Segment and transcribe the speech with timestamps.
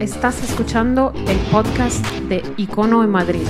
[0.00, 3.46] Estás escuchando el podcast de Icono en Madrid,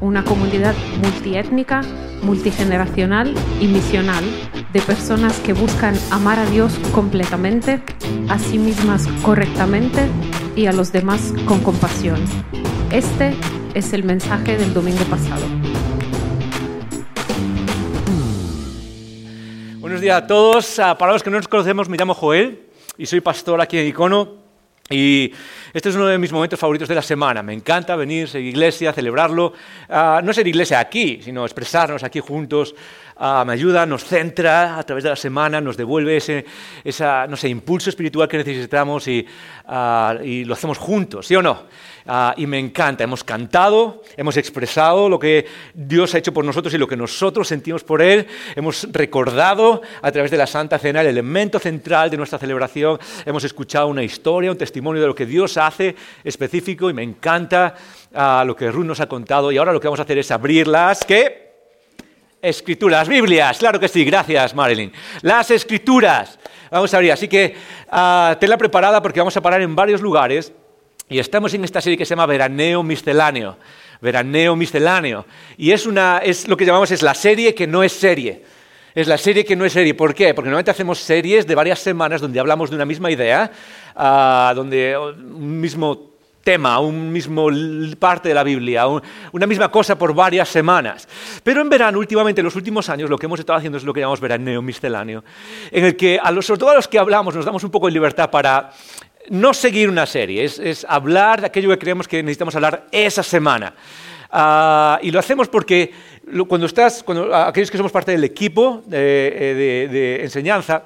[0.00, 1.82] una comunidad multiétnica,
[2.22, 4.24] multigeneracional y misional
[4.72, 7.80] de personas que buscan amar a Dios completamente,
[8.28, 10.08] a sí mismas correctamente
[10.56, 12.20] y a los demás con compasión.
[12.90, 13.34] Este
[13.74, 15.46] es el mensaje del domingo pasado.
[19.78, 20.80] Buenos días a todos.
[20.80, 22.66] Ah, Para los que no nos conocemos, me llamo Joel
[22.98, 24.46] y soy pastor aquí en Icono.
[24.88, 25.32] Y
[25.76, 27.42] este es uno de mis momentos favoritos de la semana.
[27.42, 29.52] Me encanta venir, ser iglesia, celebrarlo.
[29.90, 32.74] Ah, no ser iglesia aquí, sino expresarnos aquí juntos.
[33.18, 36.46] Ah, me ayuda, nos centra a través de la semana, nos devuelve ese
[36.82, 39.26] esa, no sé, impulso espiritual que necesitamos y,
[39.66, 41.64] ah, y lo hacemos juntos, ¿sí o no?
[42.36, 43.02] Y me encanta.
[43.02, 47.48] Hemos cantado, hemos expresado lo que Dios ha hecho por nosotros y lo que nosotros
[47.48, 48.28] sentimos por Él.
[48.54, 52.98] Hemos recordado a través de la Santa Cena el elemento central de nuestra celebración.
[53.24, 55.94] Hemos escuchado una historia, un testimonio de lo que Dios hace
[56.24, 57.74] específico y me encanta
[58.14, 59.52] ah, lo que Ruth nos ha contado.
[59.52, 61.04] Y ahora lo que vamos a hacer es abrirlas.
[61.04, 61.46] ¿Qué?
[62.42, 64.92] Escrituras, las Biblias, claro que sí, gracias Marilyn.
[65.22, 66.38] Las escrituras,
[66.70, 67.56] vamos a abrir, así que
[67.90, 70.52] ah, tenla preparada porque vamos a parar en varios lugares
[71.08, 73.56] y estamos en esta serie que se llama Veraneo Misceláneo.
[74.00, 75.24] Veraneo Misceláneo.
[75.56, 78.42] Y es, una, es lo que llamamos es la serie que no es serie.
[78.94, 79.94] Es la serie que no es serie.
[79.94, 80.34] ¿Por qué?
[80.34, 83.50] Porque normalmente hacemos series de varias semanas donde hablamos de una misma idea,
[83.96, 86.10] ah, donde un mismo
[86.44, 87.48] tema, un mismo
[87.98, 91.08] parte de la Biblia, un- una misma cosa por varias semanas.
[91.42, 93.92] Pero en verano, últimamente, en los últimos años, lo que hemos estado haciendo es lo
[93.92, 95.24] que llamamos veraneo misceláneo,
[95.72, 97.86] en el que, a los, sobre todo a los que hablamos, nos damos un poco
[97.86, 98.70] de libertad para
[99.28, 103.24] no seguir una serie, es, es hablar de aquello que creemos que necesitamos hablar esa
[103.24, 103.74] semana.
[104.30, 105.92] Ah, y lo hacemos porque
[106.46, 110.82] cuando estás, cuando, aquellos que somos parte del equipo de, eh, de- de enseñanza,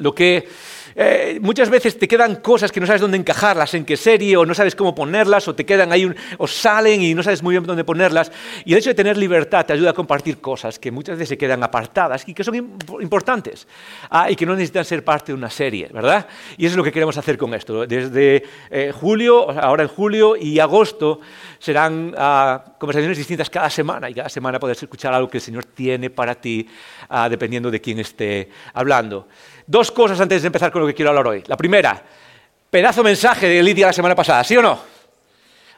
[0.00, 0.48] lo que
[0.96, 4.44] eh, muchas veces te quedan cosas que no sabes dónde encajarlas, en qué serie, o
[4.44, 7.52] no sabes cómo ponerlas, o te quedan ahí, un- o salen y no sabes muy
[7.54, 8.32] bien dónde ponerlas.
[8.64, 11.38] Y el hecho de tener libertad te ayuda a compartir cosas que muchas veces se
[11.38, 13.68] quedan apartadas y que son im- importantes
[14.10, 16.26] ah, y que no necesitan ser parte de una serie, ¿verdad?
[16.58, 17.86] Y eso es lo que queremos hacer con esto.
[17.86, 21.20] Desde eh, julio, ahora en julio y agosto,
[21.60, 25.66] serán ah, conversaciones distintas cada semana y cada semana podrás escuchar algo que el Señor
[25.66, 26.66] tiene para ti,
[27.08, 29.28] ah, dependiendo de quién esté hablando.
[29.70, 31.44] Dos cosas antes de empezar con lo que quiero hablar hoy.
[31.46, 32.02] La primera,
[32.70, 34.80] pedazo mensaje de Lidia la semana pasada, ¿sí o no?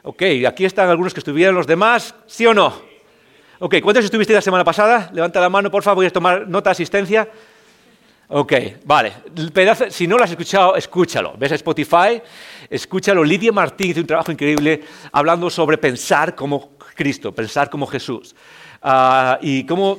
[0.01, 2.73] Ok, aquí están algunos que estuvieron, los demás, ¿sí o no?
[3.59, 5.11] Ok, ¿cuántos estuvisteis la semana pasada?
[5.13, 7.29] Levanta la mano, por favor, voy a tomar nota de asistencia.
[8.29, 8.53] Ok,
[8.83, 9.13] vale.
[9.53, 11.35] Pedazo- si no lo has escuchado, escúchalo.
[11.37, 12.19] Ves a Spotify,
[12.71, 13.23] escúchalo.
[13.23, 18.35] Lidia Martín hizo un trabajo increíble hablando sobre pensar como Cristo, pensar como Jesús.
[18.85, 19.97] Ah, y cómo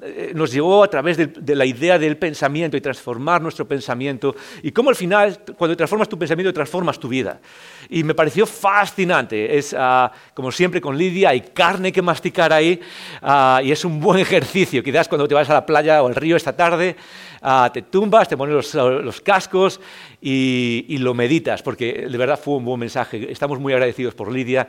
[0.00, 4.34] eh, nos llevó a través del- de, la idea del pensamiento y transformar nuestro pensamiento.
[4.62, 7.40] Y cómo al final, cuando transformas tu pensamiento, transformas tu vida.
[7.88, 9.56] Y me pareció fascinante.
[9.58, 12.80] Es, ah, como siempre con Lidia, hay carne que masticar ahí
[13.22, 14.82] ah, y es un buen ejercicio.
[14.82, 16.96] Quizás cuando te vas a la playa o al río esta tarde,
[17.40, 19.80] ah, te tumbas, te pones los, los cascos
[20.20, 23.30] y, y lo meditas, porque de verdad fue un buen mensaje.
[23.30, 24.68] Estamos muy agradecidos por Lidia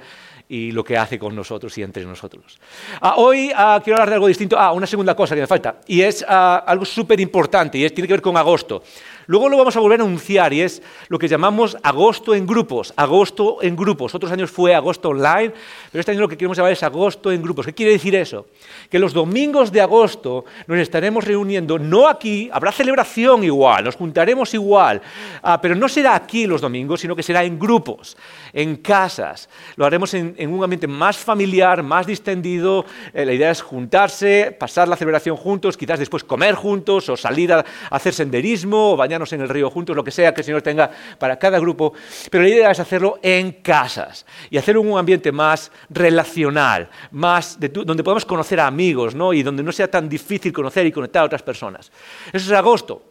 [0.49, 2.59] y lo que hace con nosotros y entre nosotros.
[3.01, 4.57] Ah, hoy ah, quiero hablar de algo distinto.
[4.57, 7.93] Ah, una segunda cosa que me falta, y es ah, algo súper importante, y es,
[7.93, 8.83] tiene que ver con agosto.
[9.27, 12.93] Luego lo vamos a volver a anunciar, y es lo que llamamos agosto en grupos.
[12.95, 14.13] Agosto en grupos.
[14.15, 15.53] Otros años fue agosto online,
[15.91, 17.65] pero este año lo que queremos llamar es agosto en grupos.
[17.65, 18.47] ¿Qué quiere decir eso?
[18.89, 24.53] Que los domingos de agosto nos estaremos reuniendo, no aquí, habrá celebración igual, nos juntaremos
[24.53, 25.01] igual,
[25.41, 28.17] ah, pero no será aquí los domingos, sino que será en grupos,
[28.51, 29.49] en casas.
[29.75, 32.85] Lo haremos en, en un ambiente más familiar, más distendido.
[33.13, 37.53] Eh, la idea es juntarse, pasar la celebración juntos, quizás después comer juntos o salir
[37.53, 40.61] a, hacer senderismo o bañarnos en el río juntos, lo que sea que el Señor
[40.63, 41.93] tenga para cada grupo.
[42.31, 47.59] Pero la idea es hacerlo en casas y hacerlo en un ambiente más relacional, más
[47.59, 49.33] de tu- donde podamos conocer a amigos ¿no?
[49.33, 51.91] y donde no sea tan difícil conocer y conectar a otras personas.
[52.31, 53.03] Eso es agosto.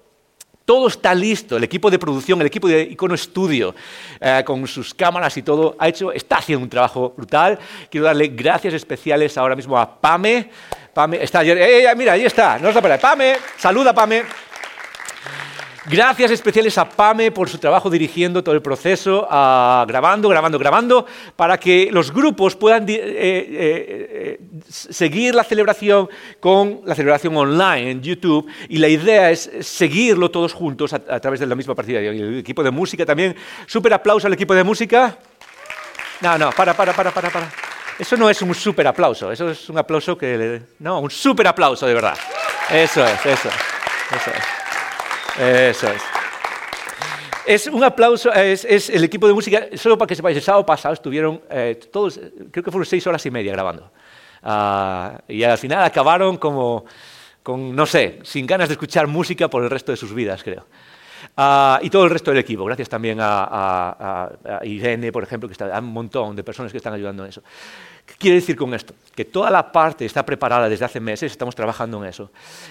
[0.65, 3.75] Todo está listo, el equipo de producción, el equipo de Icono Studio,
[4.21, 7.59] eh, con sus cámaras y todo, ha hecho, está haciendo un trabajo brutal.
[7.91, 10.51] Quiero darle gracias especiales ahora mismo a Pame.
[10.95, 12.99] Pame está, ¡Eh, eh, mira, ahí está, no está por ahí.
[13.01, 14.23] Pame, saluda Pame.
[15.87, 21.59] Gracias especiales a Pame por su trabajo dirigiendo todo el proceso, grabando, grabando, grabando, para
[21.59, 26.09] que los grupos puedan eh, eh, eh, seguir la celebración
[26.39, 28.47] con la celebración online en YouTube.
[28.69, 32.01] Y la idea es seguirlo todos juntos a, a través de la misma partida.
[32.01, 33.35] Y el equipo de música también.
[33.67, 35.19] Súper aplauso al equipo de música.
[36.21, 37.53] No, no, para, para, para, para, para.
[37.99, 40.39] Eso no es un súper aplauso, eso es un aplauso que...
[40.39, 42.17] le- No, un súper aplauso, de verdad.
[42.71, 44.62] Eso es, eso es, eso es.
[45.39, 46.03] Eso es.
[47.45, 50.95] Es un aplauso, es, el equipo de música, solo para que sepáis, el sábado pasado
[50.95, 52.21] estuvieron eh, todos,
[52.51, 53.91] creo que fueron seis horas y media grabando.
[54.45, 56.85] Uh, y al final acabaron como,
[57.43, 60.67] con, no sé, sin ganas de escuchar música por el resto de sus vidas, creo.
[61.37, 62.65] Uh, y todo el resto del equipo.
[62.65, 66.95] Gracias también a, a, Irene, por ejemplo, que está, un montón de personas que están
[66.95, 67.43] ayudando en eso.
[68.07, 68.95] ¿Qué quiere decir con esto?
[69.15, 72.31] Que toda la parte está preparada desde hace meses, estamos trabajando en eso.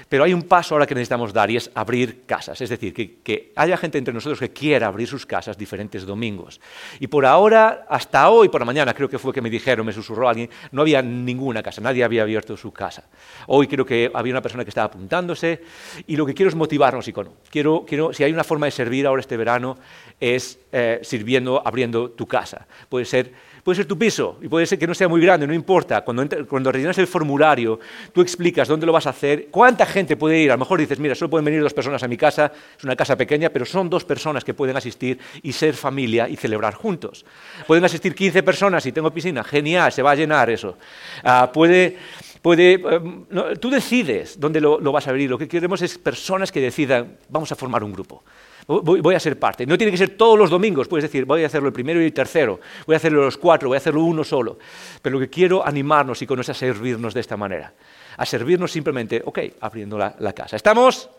[0.09, 2.59] Pero hay un paso ahora que necesitamos dar y es abrir casas.
[2.61, 6.59] Es decir, que, que, haya gente entre nosotros que quiera abrir sus casas diferentes domingos.
[6.99, 9.93] Y por ahora, hasta hoy por la mañana, creo que fue que me dijeron, me
[9.93, 13.03] susurró alguien, no había ninguna casa, nadie había abierto su casa.
[13.47, 15.61] Hoy creo que había una persona que estaba apuntándose
[16.07, 17.33] y lo que quiero es motivarnos, icono.
[17.51, 19.77] Quiero, quiero, si hay una forma de servir ahora este verano,
[20.19, 22.65] es eh, sirviendo, abriendo tu casa.
[22.89, 25.53] Puede ser Puede ser tu piso y puede ser que no sea muy grande, no
[25.53, 26.01] importa.
[26.01, 27.79] Cuando, cuando rellenas el formulario,
[28.11, 30.51] tú explicas dónde lo vas a hacer, cuánta gente puede ir.
[30.51, 32.95] A lo mejor dices, mira, solo pueden venir dos personas a mi casa, es una
[32.95, 37.25] casa pequeña, pero son dos personas que pueden asistir y ser familia y celebrar juntos.
[37.67, 40.77] Pueden asistir 15 personas y tengo piscina, genial, se va a llenar eso.
[41.23, 41.97] Uh, puede,
[42.41, 42.81] puede,
[43.29, 45.29] no, tú decides dónde lo, lo vas a abrir.
[45.29, 48.23] Lo que queremos es personas que decidan, vamos a formar un grupo
[48.67, 49.65] voy, a ser parte.
[49.65, 52.05] No tiene que ser todos los domingos, puedes decir, voy a hacerlo el primero y
[52.05, 54.57] el tercero, voy a hacerlo los cuatro, voy a hacerlo uno solo.
[55.01, 57.73] Pero lo que quiero animarnos y con eso a servirnos de esta manera.
[58.17, 60.55] A servirnos simplemente, ok, abriendo la, casa.
[60.55, 61.09] ¿Estamos?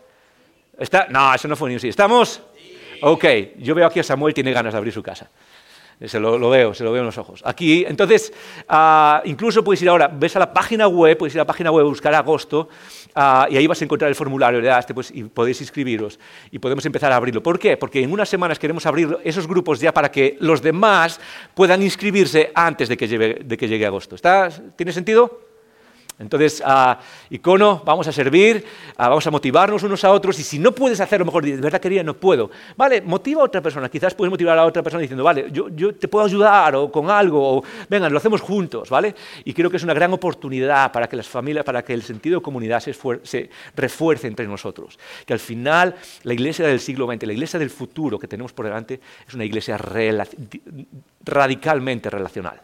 [0.77, 1.07] ¿Está?
[1.09, 1.89] No, eso no fue ni un sí.
[1.89, 2.41] ¿Estamos?
[3.01, 3.25] Ok,
[3.57, 5.29] yo veo aquí a Samuel, tiene ganas de abrir su casa.
[6.05, 7.41] Se lo, veo, se lo veo en los ojos.
[7.45, 8.33] Aquí, entonces,
[8.69, 11.71] uh, incluso puedes ir ahora, ves a la página web, puedes ir a la página
[11.71, 12.67] web, buscar agosto,
[13.15, 16.19] uh, y ahí vas a encontrar el formulario, le das, pues, y podéis inscribiros,
[16.51, 17.41] y podemos empezar a abrirlo.
[17.41, 17.77] ¿Por qué?
[17.77, 21.21] Porque en unas semanas queremos abrir esos grupos ya para que los demás
[21.53, 24.15] puedan inscribirse antes de que llegue, de que llegue agosto.
[24.15, 25.52] ¿Está, ¿Tiene sentido?
[26.19, 26.95] Entonces, uh,
[27.31, 28.63] icono, vamos a servir,
[28.97, 31.81] uh, vamos a motivarnos unos a otros y si no puedes hacerlo, mejor de verdad
[31.81, 32.51] quería, no puedo.
[32.77, 35.95] Vale, motiva a otra persona, quizás puedes motivar a otra persona diciendo, vale, yo, yo,
[35.95, 39.15] te puedo ayudar o con algo, o venga, lo hacemos juntos, ¿vale?
[39.43, 42.39] Y creo que es una gran oportunidad para que las familias, para que el sentido
[42.39, 42.93] de comunidad se,
[43.23, 44.99] se refuerce entre nosotros.
[45.25, 48.65] Que al final la iglesia del siglo XX, la iglesia del futuro que tenemos por
[48.65, 50.27] delante, es una iglesia rela
[51.25, 52.61] radicalmente relacional,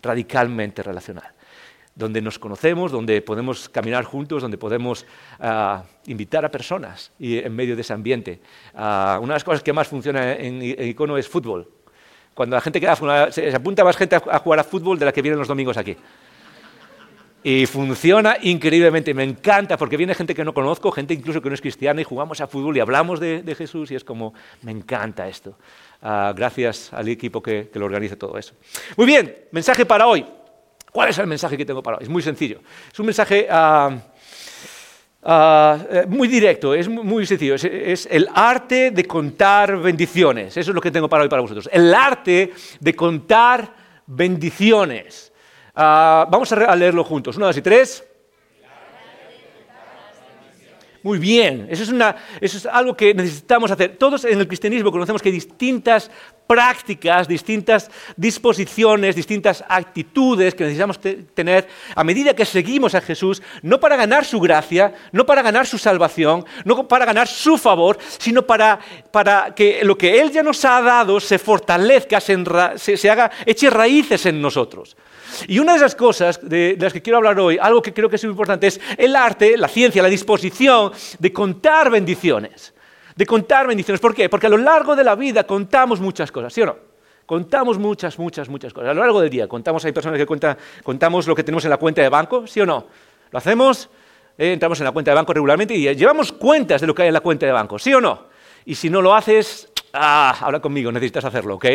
[0.00, 1.32] radicalmente relacional
[1.94, 5.04] donde nos conocemos, donde podemos caminar juntos, donde podemos
[5.40, 8.40] uh, invitar a personas y en medio de ese ambiente.
[8.74, 11.68] Uh, una de las cosas que más funciona en, en Icono es fútbol.
[12.34, 12.96] Cuando la gente queda,
[13.30, 15.76] se, se apunta más gente a, jugar a fútbol de la que viene los domingos
[15.76, 15.96] aquí.
[17.44, 21.54] Y funciona increíblemente, me encanta, porque viene gente que no conozco, gente incluso que no
[21.54, 25.28] es cristiana, y jugamos a fútbol y hablamos de, Jesús, y es como, me encanta
[25.28, 25.58] esto.
[26.00, 28.54] Gracias al equipo que, que lo organiza todo eso.
[28.96, 30.24] Muy bien, mensaje para hoy.
[30.92, 32.04] ¿Cuál es el mensaje que tengo para hoy?
[32.04, 32.60] Es muy sencillo.
[32.92, 33.94] Es un mensaje uh,
[35.26, 37.54] uh, muy directo, es muy sencillo.
[37.54, 40.54] Es, el arte de contar bendiciones.
[40.54, 41.66] Eso es lo que tengo para hoy para vosotros.
[41.72, 43.74] El arte de contar
[44.06, 45.32] bendiciones.
[45.74, 47.38] Uh, vamos a leerlo juntos.
[47.38, 48.04] Una, dos y tres.
[51.02, 51.82] Muy bien, eso
[52.40, 53.96] es, algo que necesitamos hacer.
[53.96, 56.10] Todos en el cristianismo conocemos que hay distintas
[56.46, 61.66] prácticas, distintas disposiciones, distintas actitudes que necesitamos te tener
[61.96, 65.78] a medida que seguimos a Jesús, no para ganar su gracia, no para ganar su
[65.78, 68.78] salvación, no para ganar su favor, sino para,
[69.56, 74.40] que lo que Él ya nos ha dado se fortalezca, se haga, eche raíces en
[74.40, 74.96] nosotros.
[75.48, 78.10] Y una de esas cosas de, de, las que quiero hablar hoy, algo que creo
[78.10, 82.74] que es muy importante, es el arte, la ciencia, la disposición de contar bendiciones.
[83.14, 84.00] De contar bendiciones.
[84.00, 84.28] ¿Por qué?
[84.28, 86.76] Porque a lo largo de la vida contamos muchas cosas, ¿sí o no?
[87.26, 88.90] Contamos muchas, muchas, muchas cosas.
[88.90, 91.70] A lo largo del día contamos, hay personas que cuentan, contamos lo que tenemos en
[91.70, 92.86] la cuenta de banco, ¿sí o no?
[93.30, 93.88] ¿Lo hacemos?
[94.36, 97.08] Eh, entramos en la cuenta de banco regularmente y llevamos cuentas de lo que hay
[97.08, 98.26] en la cuenta de banco, ¿sí o no?
[98.64, 101.66] Y si no lo haces, ah, habla conmigo, necesitas hacerlo, ¿ok?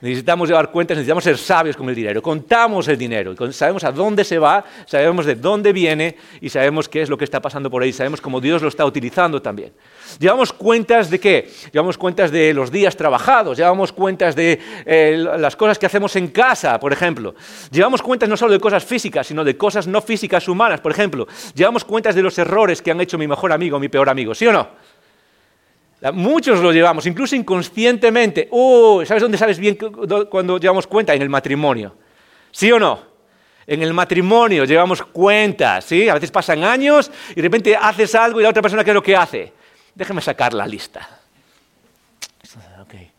[0.00, 2.22] Necesitamos llevar cuentas, necesitamos ser sabios con el dinero.
[2.22, 7.02] Contamos el dinero, sabemos a dónde se va, sabemos de dónde viene y sabemos qué
[7.02, 9.72] es lo que está pasando por ahí, sabemos cómo Dios lo está utilizando también.
[10.20, 11.50] Llevamos cuentas de qué?
[11.72, 16.28] Llevamos cuentas de los días trabajados, llevamos cuentas de eh, las cosas que hacemos en
[16.28, 17.34] casa, por ejemplo.
[17.72, 21.26] Llevamos cuentas no solo de cosas físicas, sino de cosas no físicas humanas, por ejemplo.
[21.54, 24.32] Llevamos cuentas de los errores que han hecho mi mejor amigo o mi peor amigo,
[24.32, 24.68] ¿sí o no?
[26.12, 28.48] Muchos lo llevamos, incluso inconscientemente.
[29.04, 29.76] ¿Sabes dónde sabes bien
[30.30, 31.14] cuando llevamos cuenta?
[31.14, 31.96] En el matrimonio.
[32.50, 33.08] ¿Sí o no?
[33.66, 36.08] En el matrimonio llevamos cuentas, ¿sí?
[36.08, 38.94] A veces pasan años y de repente haces algo y la otra persona, ¿qué es
[38.94, 39.52] lo que hace?
[39.94, 41.06] Déjame sacar la lista.
[42.82, 43.10] Okay.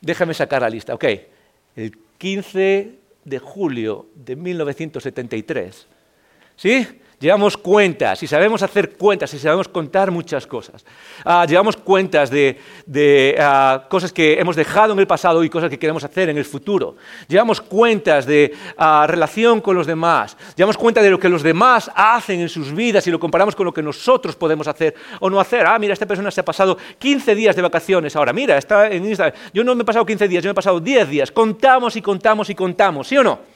[0.00, 0.94] Déjame sacar la lista.
[0.94, 1.04] Ok.
[1.76, 5.86] El 15 de julio de 1973,
[6.56, 7.01] ¿sí?
[7.22, 10.84] Llevamos cuentas y sabemos hacer cuentas y sabemos contar muchas cosas.
[11.24, 12.58] Ah, llevamos cuentas de,
[13.38, 16.44] ah, cosas que hemos dejado en el pasado y cosas que queremos hacer en el
[16.44, 16.96] futuro.
[17.28, 20.36] Llevamos cuentas de ah, relación con los demás.
[20.56, 23.66] Llevamos cuenta de lo que los demás hacen en sus vidas y lo comparamos con
[23.66, 25.64] lo que nosotros podemos hacer o no hacer.
[25.64, 28.32] Ah, mira, esta persona se ha pasado 15 días de vacaciones ahora.
[28.32, 29.38] Mira, está en Instagram.
[29.54, 31.30] Yo no me he pasado 15 días, yo me he pasado 10 días.
[31.30, 33.51] Contamos y contamos y contamos, ¿sí o no?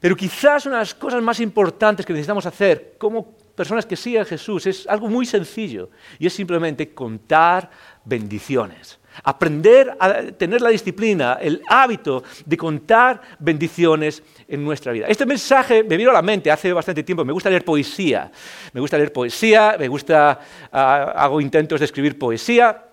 [0.00, 4.22] Pero quizás una de las cosas más importantes que necesitamos hacer como personas que siguen
[4.22, 7.70] a Jesús es algo muy sencillo y es simplemente contar
[8.04, 8.98] bendiciones.
[9.24, 15.06] Aprender a tener la disciplina, el hábito de contar bendiciones en nuestra vida.
[15.08, 17.24] Este mensaje me vino a la mente hace bastante tiempo.
[17.24, 18.30] Me gusta leer poesía.
[18.74, 20.38] Me gusta leer poesía, me gusta,
[20.70, 22.85] ah, hago intentos de escribir poesía.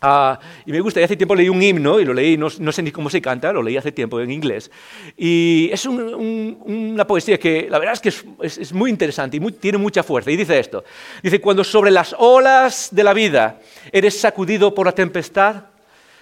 [0.00, 2.82] Ah, y me gusta, y hace tiempo leí un himno, y lo leí, no, sé
[2.82, 4.70] ni cómo se canta, lo leí hace tiempo en inglés.
[5.16, 10.02] Y es una poesía que la verdad es que es, muy interesante y tiene mucha
[10.02, 10.30] fuerza.
[10.30, 10.84] Y dice esto,
[11.22, 13.58] dice, cuando sobre las olas de la vida
[13.90, 15.64] eres sacudido por la tempestad,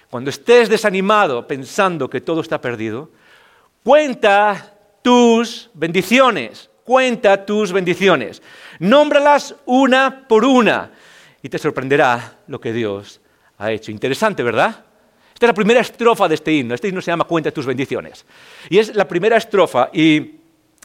[0.08, 3.10] cuando estés desanimado pensando que todo está perdido,
[3.82, 8.40] cuenta tus bendiciones, cuenta tus bendiciones.
[8.78, 10.92] Nómbralas una por una
[11.42, 13.20] y te sorprenderá lo que Dios
[13.64, 13.90] ha hecho.
[13.90, 14.84] Interesante, ¿verdad?
[15.32, 16.74] Esta es la primera estrofa de este himno.
[16.74, 18.24] Este himno se llama Cuenta tus bendiciones.
[18.70, 20.36] Y es la primera estrofa y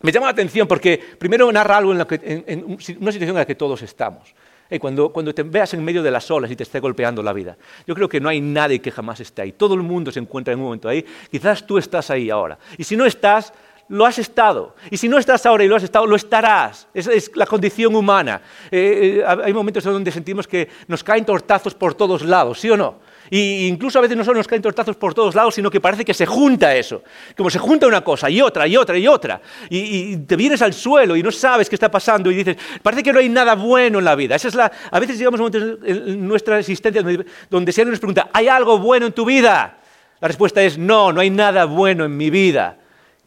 [0.01, 3.81] me llama la atención porque primero narra algo en, una situación en la que todos
[3.83, 4.33] estamos.
[4.79, 7.57] cuando, cuando, te veas en medio de las olas y te esté golpeando la vida.
[7.85, 9.51] Yo creo que no hay nadie que jamás esté ahí.
[9.51, 11.05] Todo el mundo se encuentra en un momento ahí.
[11.29, 12.57] Quizás tú estás ahí ahora.
[12.77, 13.53] Y si no estás,
[13.89, 14.75] lo has estado.
[14.89, 16.87] Y si no estás ahora y lo has estado, lo estarás.
[16.93, 18.41] Esa es la condición humana.
[18.71, 22.77] Eh, eh, hay momentos donde sentimos que nos caen tortazos por todos lados, ¿sí o
[22.77, 22.99] no?
[23.31, 26.05] Y incluso a veces no solo nos caen tortazos por todos lados, sino que parece
[26.05, 27.03] que se junta eso.
[27.35, 29.41] Como se junta una cosa y otra y otra y otra.
[29.69, 33.13] Y, te vienes al suelo y no sabes qué está pasando y dices, parece que
[33.13, 34.35] no hay nada bueno en la vida.
[34.35, 37.91] Esa es la, a veces llegamos a momentos en nuestra existencia donde, donde si alguien
[37.91, 39.77] nos pregunta, ¿hay algo bueno en tu vida?
[40.19, 42.78] La respuesta es no, no hay nada bueno en mi vida.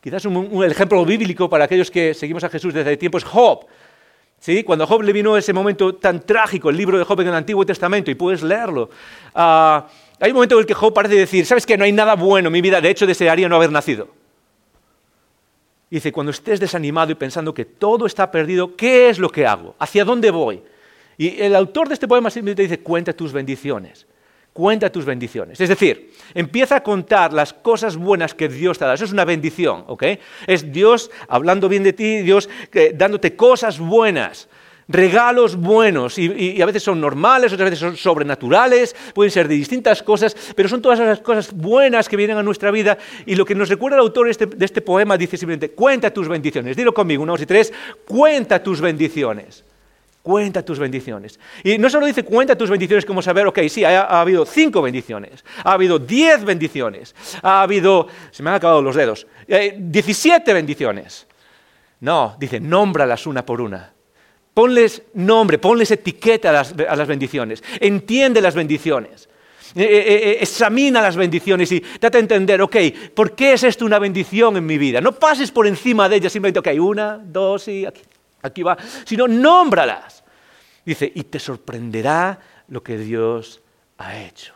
[0.02, 3.66] Quizás un, ejemplo bíblico para aquellos que seguimos a Jesús desde tiempo es Job.
[4.40, 4.64] ¿Sí?
[4.64, 7.64] Cuando Job le vino ese momento tan trágico, el libro de Job en el Antiguo
[7.64, 8.90] Testamento, y puedes leerlo,
[9.36, 9.86] ah,
[10.18, 12.48] hay un momento en el que Job parece decir, ¿sabes que No hay nada bueno
[12.48, 14.08] en mi vida, de hecho desearía no haber nacido.
[15.88, 19.76] dice, cuando estés desanimado y pensando que todo está perdido, ¿qué es lo que hago?
[19.78, 20.64] ¿Hacia dónde voy?
[21.16, 24.08] Y el autor de este poema simplemente dice, cuenta tus bendiciones.
[24.52, 25.60] Cuenta tus bendiciones.
[25.62, 28.96] Es decir, empieza a contar las cosas buenas que Dios te ha dado.
[28.96, 30.04] Eso es una bendición, ¿ok?
[30.46, 34.50] Es Dios hablando bien de ti, Dios eh, dándote cosas buenas,
[34.88, 36.18] regalos buenos.
[36.18, 40.68] Y, a veces son normales, otras veces son sobrenaturales, pueden ser de distintas cosas, pero
[40.68, 42.98] son todas esas cosas buenas que vienen a nuestra vida.
[43.24, 46.12] Y lo que nos recuerda el autor de este, de este poema dice simplemente, cuenta
[46.12, 46.76] tus bendiciones.
[46.76, 47.72] Dilo conmigo, una, dos y tres,
[48.04, 49.64] cuenta tus bendiciones.
[50.22, 51.40] Cuenta tus bendiciones.
[51.64, 55.44] Y no solo dice cuenta tus bendiciones como saber, ok, sí, ha, habido cinco bendiciones,
[55.64, 57.12] ha habido diez bendiciones,
[57.42, 61.26] ha habido, se me han acabado los dedos, eh, diecisiete bendiciones.
[62.00, 63.92] No, dice, nómbralas una por una.
[64.54, 69.28] Ponles nombre, ponles etiqueta a las, bendiciones, entiende las bendiciones.
[69.74, 72.76] Eh, eh, examina las bendiciones y trata de entender, ok,
[73.14, 75.00] ¿por qué es esto una bendición en mi vida?
[75.00, 78.02] No pases por encima de ella simplemente, ok, una, dos y aquí
[78.42, 80.22] aquí va, sino nómbralas.
[80.84, 83.60] Dice, y te sorprenderá lo que Dios
[83.98, 84.52] ha hecho.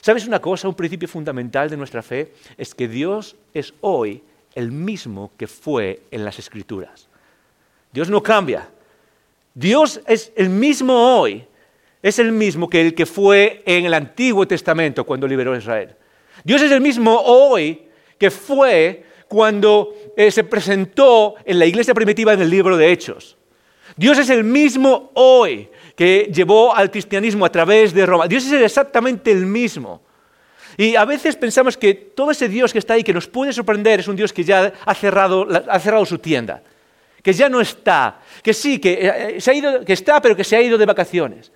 [0.00, 0.68] ¿Sabes una cosa?
[0.68, 4.22] Un principio fundamental de nuestra fe es que Dios es hoy
[4.54, 7.08] el mismo que fue en las Escrituras.
[7.92, 8.68] Dios no cambia.
[9.54, 11.44] Dios es el mismo hoy.
[12.02, 15.94] Es el mismo que el que fue en el Antiguo Testamento cuando liberó a Israel.
[16.44, 17.82] Dios es el mismo hoy
[18.16, 23.36] que fue cuando eh, se presentó en la iglesia primitiva en el libro de Hechos.
[23.96, 28.26] Dios es el mismo hoy que llevó al cristianismo a través de Roma.
[28.26, 30.02] Dios es exactamente el mismo.
[30.76, 34.00] Y a veces pensamos que todo ese Dios que está ahí, que nos puede sorprender,
[34.00, 36.64] es un Dios que ya ha cerrado, ha cerrado su tienda,
[37.22, 40.42] que ya no está, que sí, que, eh, se ha ido, que está, pero que
[40.42, 41.52] se ha ido de vacaciones.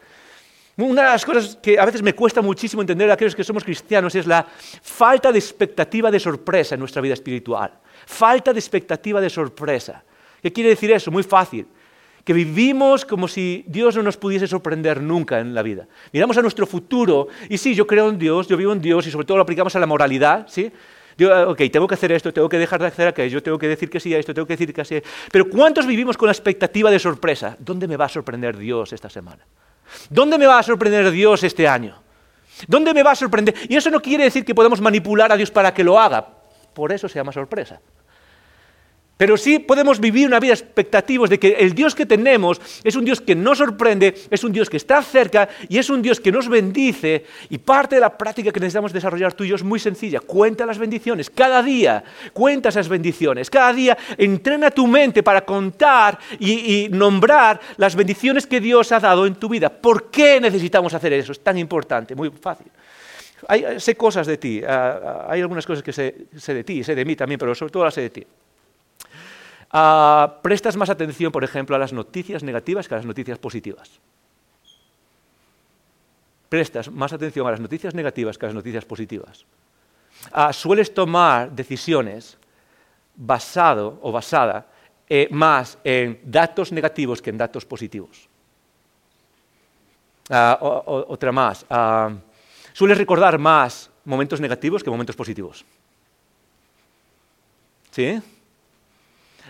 [0.76, 3.62] Una de las cosas que a veces me cuesta muchísimo entender a aquellos que somos
[3.62, 4.45] cristianos es la
[4.83, 7.71] falta de expectativa de sorpresa en nuestra vida espiritual.
[8.07, 10.02] Falta de expectativa de sorpresa.
[10.43, 11.12] ¿Qué quiere decir eso?
[11.12, 11.66] Muy fácil.
[12.25, 15.87] Que vivimos como si Dios no nos pudiese sorprender nunca en la vida.
[16.12, 19.11] Miramos a nuestro futuro y sí, yo creo en Dios, yo vivo en Dios y
[19.11, 20.73] sobre todo lo aplicamos a la moralidad, ¿sí?
[21.16, 23.69] Yo, ah, ok, tengo que hacer esto, tengo que dejar de hacer aquello, tengo que
[23.69, 25.00] decir que sí a esto, tengo que decir que sí.
[25.31, 27.57] Pero ¿cuántos vivimos con la expectativa de sorpresa?
[27.61, 29.47] ¿Dónde me va a sorprender Dios esta semana?
[30.11, 32.03] ¿Dónde me va a sorprender Dios este año?
[32.67, 33.55] ¿Dónde me va a sorprender?
[33.69, 36.26] Y eso no quiere decir que podamos manipular a Dios para que lo haga.
[36.73, 37.81] Por eso se llama sorpresa.
[39.16, 43.04] Pero sí podemos vivir una vida expectativos de que el Dios que tenemos es un
[43.04, 46.33] Dios que nos sorprende, es un Dios que está cerca y es un Dios que
[46.33, 47.25] nos bendice.
[47.49, 50.18] Y parte de la práctica que necesitamos desarrollar tú es muy sencilla.
[50.18, 51.30] Cuenta las bendiciones.
[51.30, 52.02] Cada día
[52.33, 53.50] cuenta esas bendiciones.
[53.50, 59.26] Cada día entrena tu mente para contar y, nombrar las bendiciones que Dios ha dado
[59.26, 59.68] en tu vida.
[59.68, 61.33] ¿Por qué necesitamos hacer eso?
[61.33, 62.66] Es tan importante, muy fácil.
[63.78, 64.61] sé cosas de ti.
[64.66, 67.54] Ah, ah, hay algunas cosas que sé, sé de ti, sé de mí también, pero
[67.54, 68.26] sobre todo las sé de ti.
[69.76, 73.90] Ah, prestas más atención, por ejemplo, a las noticias negativas que a las noticias positivas.
[76.49, 79.45] Prestas más atención a las noticias negativas que a las noticias positivas.
[80.31, 82.38] Ah, sueles tomar decisiones
[83.16, 84.64] basado o basada
[85.09, 88.28] eh, más en datos negativos que en datos positivos.
[90.31, 91.66] Ah, otra más.
[92.73, 95.64] sueles recordar más momentos negativos que momentos positivos.
[97.90, 98.23] ¿Sí?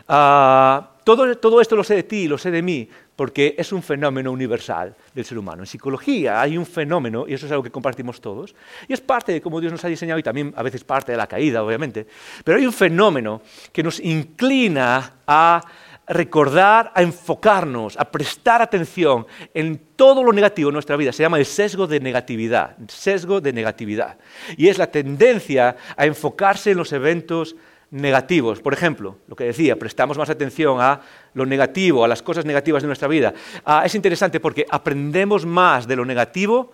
[0.09, 4.33] Ah, todo, esto lo sé de ti, lo sé de mí, porque es un fenómeno
[4.33, 5.63] universal del ser humano.
[5.63, 8.55] En psicología hay un fenómeno, y eso es algo que compartimos todos,
[8.89, 11.19] y es parte de cómo Dios nos ha diseñado y también a veces parte de
[11.19, 12.07] la caída, obviamente,
[12.43, 13.43] pero hay un fenómeno
[13.73, 15.63] que nos inclina a
[16.07, 21.13] recordar, a enfocarnos, a prestar atención en todo lo negativo en nuestra vida.
[21.13, 24.19] Se llama el sesgo de negatividad, sesgo de negatividad.
[24.57, 27.57] Y es la tendencia a enfocarse en los eventos
[27.95, 28.61] negativos.
[28.61, 31.01] Por ejemplo, lo que decía, prestamos más atención a
[31.33, 33.33] lo negativo, a las cosas negativas de nuestra vida.
[33.65, 36.73] Ah, es interesante porque aprendemos más de lo negativo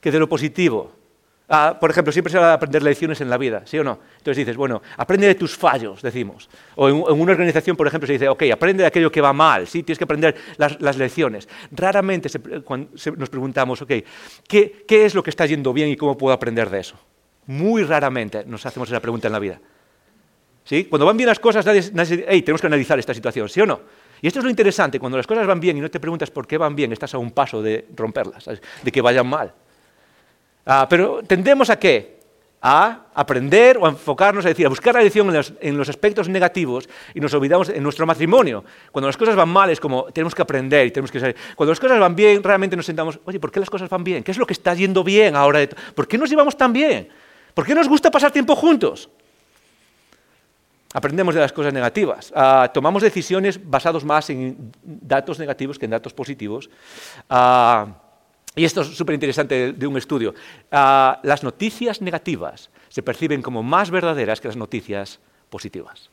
[0.00, 0.92] que de lo positivo.
[1.48, 3.98] Ah, por ejemplo, siempre se va a aprender lecciones en la vida, ¿sí o no?
[4.18, 6.48] Entonces dices, bueno, aprende de tus fallos, decimos.
[6.76, 9.66] O en, una organización, por ejemplo, se dice, ok, aprende de aquello que va mal,
[9.66, 9.82] ¿sí?
[9.82, 11.48] Tienes que aprender las, lecciones.
[11.72, 12.28] Raramente
[13.16, 13.92] nos preguntamos, ok,
[14.46, 16.94] ¿qué, ¿qué es lo que está yendo bien y cómo puedo aprender de eso?
[17.46, 19.60] Muy raramente nos hacemos esa pregunta en la vida.
[20.88, 23.66] Cuando van bien las cosas, nadie, dice, hey, tenemos que analizar esta situación, ¿sí o
[23.66, 23.80] no?
[24.22, 26.46] Y esto es lo interesante, cuando las cosas van bien y no te preguntas por
[26.46, 28.44] qué van bien, estás a un paso de romperlas,
[28.82, 29.52] de que vayan mal.
[30.66, 32.20] Ah, pero tendemos a qué?
[32.62, 36.88] A aprender o a enfocarnos, a decir, a buscar la lección en los, aspectos negativos
[37.14, 38.62] y nos olvidamos en nuestro matrimonio.
[38.92, 41.36] Cuando las cosas van mal es como tenemos que aprender y tenemos que saber.
[41.56, 44.22] Cuando las cosas van bien, realmente nos sentamos, oye, ¿por qué las cosas van bien?
[44.22, 45.66] ¿Qué es lo que está yendo bien ahora?
[45.94, 47.08] ¿Por qué nos llevamos tan bien?
[47.54, 49.08] ¿Por qué nos gusta pasar tiempo juntos?
[50.92, 55.92] Aprendemos de las cosas negativas, ah, tomamos decisiones basadas más en datos negativos que en
[55.92, 56.70] datos positivos.
[57.28, 57.86] Ah,
[58.56, 60.34] y esto es súper interesante de, un estudio.
[60.70, 66.10] Ah, las noticias negativas se perciben como más verdaderas que las noticias positivas.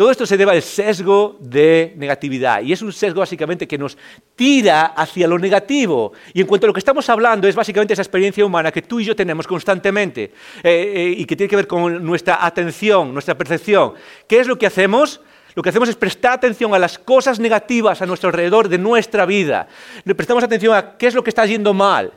[0.00, 3.98] Todo esto se debe al sesgo de negatividad y es un sesgo básicamente que nos
[4.34, 6.14] tira hacia lo negativo.
[6.32, 8.98] Y en cuanto a lo que estamos hablando es básicamente esa experiencia humana que tú
[8.98, 10.32] y yo tenemos constantemente eh,
[10.64, 13.92] eh, y que tiene que ver con nuestra atención, nuestra percepción.
[14.26, 15.20] ¿Qué es lo que hacemos?
[15.54, 19.26] Lo que hacemos es prestar atención a las cosas negativas a nuestro alrededor de nuestra
[19.26, 19.68] vida.
[20.04, 22.10] Le prestamos atención a qué es lo que está yendo mal.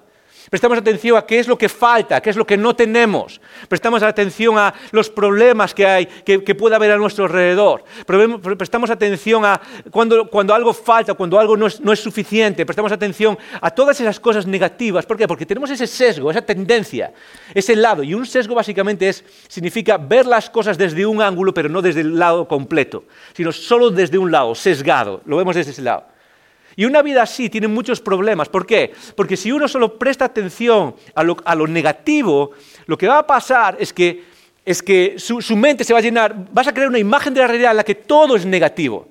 [0.49, 3.39] Prestamos atención a qué es lo que falta, qué es lo que no tenemos.
[3.67, 7.83] Prestamos atención a los problemas que hay, que, puede haber a nuestro alrededor.
[8.57, 9.59] Prestamos atención a
[9.91, 12.65] cuando, algo falta, cuando algo no es, no es, suficiente.
[12.65, 15.05] Prestamos atención a todas esas cosas negativas.
[15.05, 15.27] ¿Por qué?
[15.27, 17.13] Porque tenemos ese sesgo, esa tendencia,
[17.53, 18.03] ese lado.
[18.03, 22.01] Y un sesgo básicamente es, significa ver las cosas desde un ángulo, pero no desde
[22.01, 25.21] el lado completo, sino solo desde un lado, sesgado.
[25.25, 26.12] Lo vemos desde ese lado.
[26.75, 28.49] Y una vida así tiene muchos problemas.
[28.49, 28.93] ¿Por qué?
[29.15, 32.51] Porque si uno solo presta atención a lo, negativo,
[32.85, 36.73] lo que va a pasar es que, su, mente se va a llenar, vas a
[36.73, 39.07] crear una imagen de la realidad en la que todo es negativo.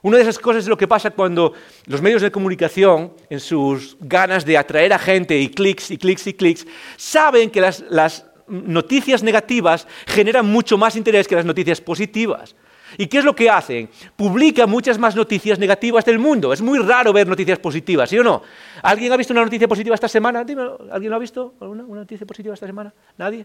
[0.00, 1.54] Una de esas cosas es lo que pasa cuando
[1.86, 6.26] los medios de comunicación, en sus ganas de atraer a gente y clics y clics
[6.28, 12.54] y clics, saben que las noticias negativas generan mucho más interés que las noticias positivas.
[12.96, 13.88] ¿Y qué es lo que hacen?
[14.16, 16.52] Publican muchas más noticias negativas del mundo.
[16.52, 18.42] Es muy raro ver noticias positivas, ¿sí o no?
[18.82, 20.40] ¿Alguien ha visto una noticia positiva esta semana?
[20.40, 21.54] ¿alguien lo ha visto?
[21.60, 22.92] ¿Una, noticia positiva esta semana?
[23.18, 23.44] ¿Nadie?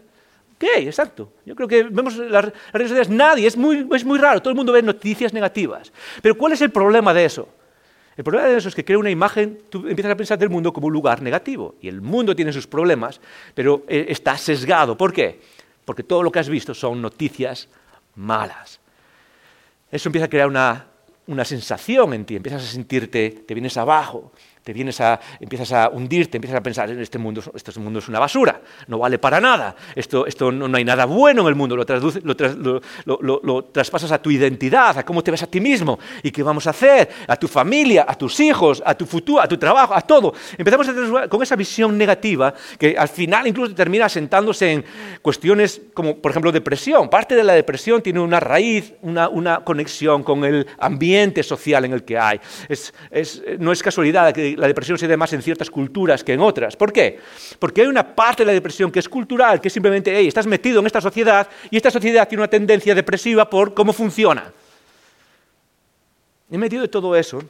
[0.58, 0.78] ¿Qué?
[0.78, 1.32] Exacto.
[1.44, 4.56] Yo creo que vemos las, redes sociales, nadie, es muy, es muy raro, todo el
[4.56, 5.92] mundo ve noticias negativas.
[6.22, 7.48] Pero ¿cuál es el problema de eso?
[8.16, 10.72] El problema de eso es que crea una imagen, tú empiezas a pensar del mundo
[10.72, 11.74] como un lugar negativo.
[11.80, 13.20] Y el mundo tiene sus problemas,
[13.54, 14.96] pero eh, está sesgado.
[14.96, 15.40] ¿Por qué?
[15.84, 17.68] Porque todo lo que has visto son noticias
[18.14, 18.80] malas
[19.94, 24.32] eso empieza a crear una, sensación en ti, empiezas a sentirte, te vienes abajo,
[24.64, 28.18] te vienes a, empiezas a hundirte, empiezas a pensar, este mundo, este mundo es una
[28.18, 31.84] basura, no vale para nada, esto, esto no, hay nada bueno en el mundo, lo,
[33.04, 36.42] lo, lo, traspasas a tu identidad, a cómo te ves a ti mismo y qué
[36.42, 39.94] vamos a hacer, a tu familia, a tus hijos, a tu futuro, a tu trabajo,
[39.94, 40.32] a todo.
[40.56, 44.84] Empezamos a con esa visión negativa que al final incluso termina sentándose en
[45.20, 47.10] cuestiones como, por ejemplo, depresión.
[47.10, 51.92] Parte de la depresión tiene una raíz, una, una conexión con el ambiente social en
[51.92, 52.40] el que hay.
[52.68, 56.32] Es, es, no es casualidad que la depresión se dé más en ciertas culturas que
[56.32, 56.76] en otras.
[56.76, 57.18] ¿Por qué?
[57.58, 60.46] Porque hay una parte de la depresión que es cultural, que es simplemente, hey, estás
[60.46, 64.52] metido en esta sociedad y esta sociedad tiene una tendencia depresiva por cómo funciona.
[66.50, 67.42] En medio de todo eso,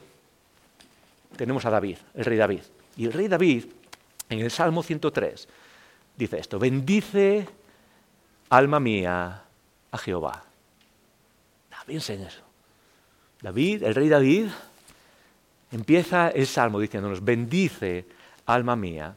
[1.35, 2.61] tenemos a David, el rey David.
[2.97, 3.65] Y el rey David,
[4.29, 5.47] en el Salmo 103,
[6.15, 7.47] dice esto, bendice
[8.49, 9.43] alma mía
[9.91, 10.45] a Jehová.
[11.85, 12.41] Piensa en eso.
[13.41, 14.47] David, el rey David,
[15.75, 18.05] empieza el salmo diciéndonos, bendice
[18.45, 19.15] alma mía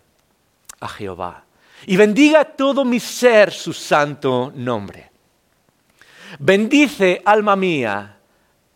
[0.81, 1.45] a Jehová
[1.87, 5.11] y bendiga todo mi ser su santo nombre.
[6.41, 8.17] Bendice alma mía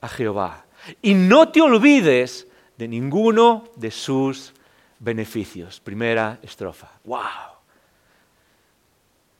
[0.01, 0.65] a Jehová
[1.03, 2.47] y no te olvides
[2.79, 4.55] de ninguno de sus
[5.01, 5.81] beneficios.
[5.81, 6.89] Primera estrofa.
[7.05, 7.19] ¡Wow!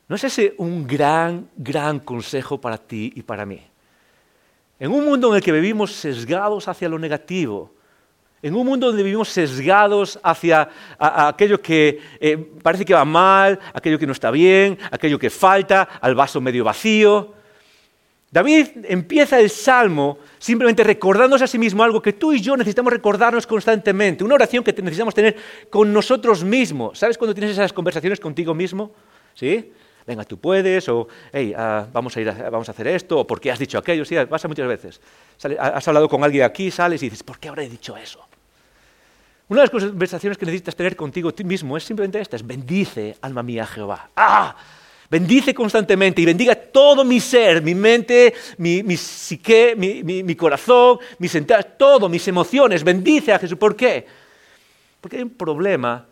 [0.09, 3.63] ¿No es ese un gran, gran consejo para ti y para mí?
[4.81, 7.71] En un mundo en el que vivimos sesgados hacia lo negativo,
[8.43, 13.99] en un mundo donde vivimos sesgados hacia aquello que eh, parece que va mal, aquello
[13.99, 17.35] que no está bien, aquello que falta, al vaso medio vacío.
[18.33, 22.93] David empieza el salmo simplemente recordándose a sí mismo algo que tú y yo necesitamos
[22.93, 25.37] recordarnos constantemente, una oración que necesitamos tener
[25.71, 26.99] con nosotros mismos.
[26.99, 28.91] ¿Sabes cuando tienes esas conversaciones contigo mismo?
[29.35, 29.73] ¿Sí?
[30.07, 33.41] Venga, tú puedes, o hey, ah, vamos, a ir vamos a hacer esto, o ¿por
[33.41, 34.05] qué has dicho aquello?
[34.05, 35.01] Sí, pasa muchas veces.
[35.59, 38.27] has hablado con alguien aquí, sales y dices, ¿por qué habré dicho eso?
[39.49, 43.43] Una de las conversaciones que necesitas tener contigo mismo es simplemente esta, es bendice, alma
[43.43, 44.11] mía, Jehová.
[44.17, 44.57] ¡Ah!
[45.11, 51.01] Bendice constantemente y bendiga todo mi ser, mi mente, mi, mi psique, mi, mi, corazón,
[51.19, 52.83] mis entradas, todo, mis emociones.
[52.83, 53.59] Bendice a Jesús.
[53.59, 54.07] ¿Por qué?
[55.03, 56.07] Porque hay un problema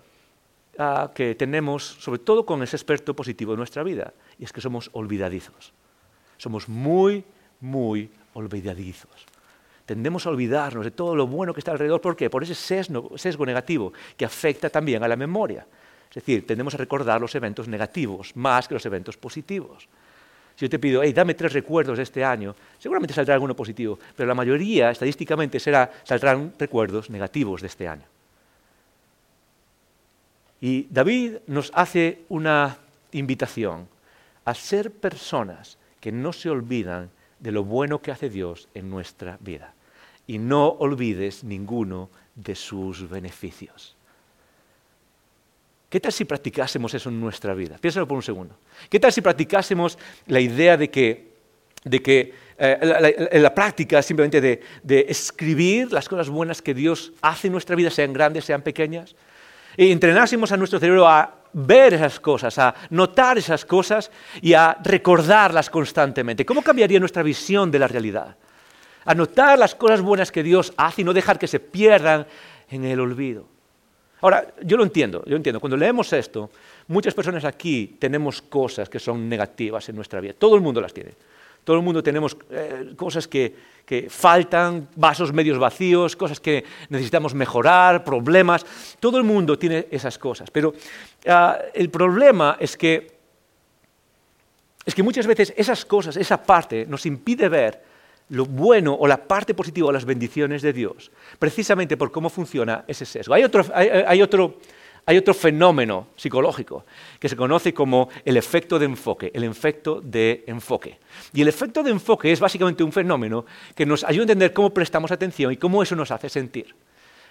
[1.14, 4.90] que tenemos, sobre todo con ese aspecto positivo de nuestra vida, y es que somos
[4.92, 5.72] olvidadizos.
[6.36, 7.24] Somos muy,
[7.60, 9.26] muy olvidadizos.
[9.84, 12.00] Tendemos a olvidarnos de todo lo bueno que está alrededor.
[12.00, 12.30] ¿Por qué?
[12.30, 15.66] Por ese sesgo, sesgo negativo que afecta también a la memoria.
[16.08, 19.88] Es decir, tendemos a recordar los eventos negativos más que los eventos positivos.
[20.54, 23.98] Si yo te pido, hey, dame tres recuerdos de este año, seguramente saldrá alguno positivo,
[24.16, 28.19] pero la mayoría, estadísticamente, será, saldrán recuerdos negativos de este año.
[30.60, 32.78] Y David nos hace una
[33.12, 33.88] invitación
[34.44, 39.38] a ser personas que no se olvidan de lo bueno que hace Dios en nuestra
[39.40, 39.74] vida.
[40.26, 43.96] Y no olvides ninguno de sus beneficios.
[45.88, 47.76] ¿Qué tal si practicásemos eso en nuestra vida?
[47.78, 48.54] Piénsalo por un segundo.
[48.88, 51.32] ¿Qué tal si practicásemos la idea de que,
[51.82, 57.48] de que eh, la, práctica simplemente de, de escribir las cosas buenas que Dios hace
[57.48, 59.16] en nuestra vida, sean grandes, sean pequeñas?
[59.88, 64.10] Entrenásemos a nuestro cerebro a ver esas cosas, a notar esas cosas
[64.42, 66.44] y a recordarlas constantemente.
[66.44, 68.36] ¿Cómo cambiaría nuestra visión de la realidad?
[69.04, 72.26] A notar las cosas buenas que Dios hace y no dejar que se pierdan
[72.68, 73.46] en el olvido.
[74.20, 75.60] Ahora, yo lo entiendo, yo entiendo.
[75.60, 76.50] Cuando leemos esto,
[76.88, 80.34] muchas personas aquí tenemos cosas que son negativas en nuestra vida.
[80.34, 81.12] Todo el mundo las tiene.
[81.70, 83.54] Todo el mundo tenemos eh, cosas que,
[84.08, 88.66] faltan, vasos medios vacíos, cosas que necesitamos mejorar, problemas.
[88.98, 90.50] Todo el mundo tiene esas cosas.
[90.50, 90.74] Pero
[91.28, 93.12] ah, el problema es que,
[94.84, 97.80] es que muchas veces esas cosas, esa parte, nos impide ver
[98.30, 102.84] lo bueno o la parte positiva o las bendiciones de Dios, precisamente por cómo funciona
[102.88, 103.34] ese sesgo.
[103.34, 104.58] Hay otro, hay otro
[105.06, 106.84] hay otro fenómeno psicológico
[107.18, 110.98] que se conoce como el efecto de enfoque, el efecto de enfoque.
[111.32, 114.70] Y el efecto de enfoque es básicamente un fenómeno que nos ayuda a entender cómo
[114.70, 116.74] prestamos atención y cómo eso nos hace sentir.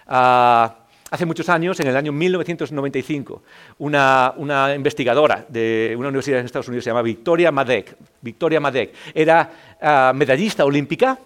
[0.06, 0.76] Ah,
[1.10, 3.42] hace muchos años, en el año 1995,
[3.78, 4.34] una,
[4.74, 7.96] investigadora de una universidad en Estados Unidos se llama Victoria Madek.
[8.20, 11.18] Victoria Madek era ah, medallista olímpica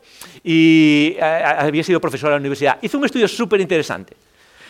[0.42, 2.78] y ah, había sido profesora en la universidad.
[2.82, 4.14] Hizo un estudio súper interesante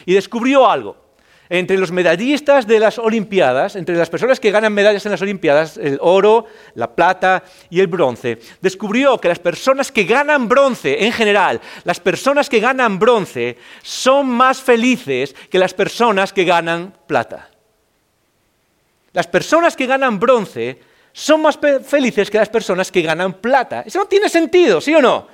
[0.06, 1.03] y descubrió algo
[1.48, 5.76] entre los medallistas de las Olimpiadas, entre las personas que ganan medallas en las Olimpiadas,
[5.76, 11.12] el oro, la plata y el bronce, descubrió que las personas que ganan bronce en
[11.12, 17.50] general, las personas que ganan bronce, son más felices que las personas que ganan plata.
[19.12, 20.80] Las personas que ganan bronce
[21.12, 23.85] son más felices que las personas que ganan plata.
[23.87, 25.28] Eso no tiene sentido, ¿sí o no?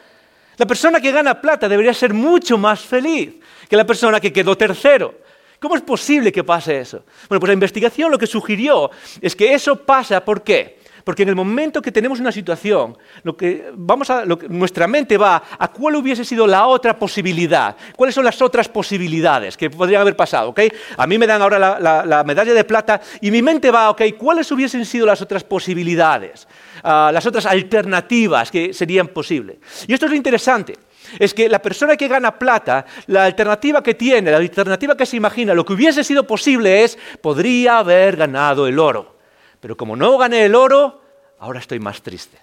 [0.59, 4.59] La persona que gana plata debería ser mucho más feliz que la persona que quedó
[4.59, 5.21] tercero.
[5.61, 7.05] ¿Cómo es posible que pase eso?
[7.29, 10.81] Bueno, pues la investigación lo que sugirió es que eso pasa, ¿por qué?
[11.05, 15.43] Porque en el momento que tenemos una situación, lo que vamos a, nuestra mente va
[15.59, 20.17] a cuál hubiese sido la otra posibilidad, cuáles son las otras posibilidades que podrían haber
[20.17, 20.49] pasado.
[20.49, 20.71] ¿okay?
[20.97, 24.51] A mí me dan ahora la, medalla de plata y mi mente va, ok, ¿cuáles
[24.53, 26.49] hubiesen sido las otras posibilidades,
[26.83, 29.59] ah, las otras alternativas que serían posibles?
[29.87, 30.75] Y esto es lo interesante
[31.19, 35.17] es que la persona que gana plata, la alternativa que tiene, la alternativa que se
[35.17, 39.17] imagina, lo que hubiese sido posible es, podría haber ganado el oro.
[39.61, 41.03] Pero como no gané el oro,
[41.39, 42.39] ahora estoy más triste.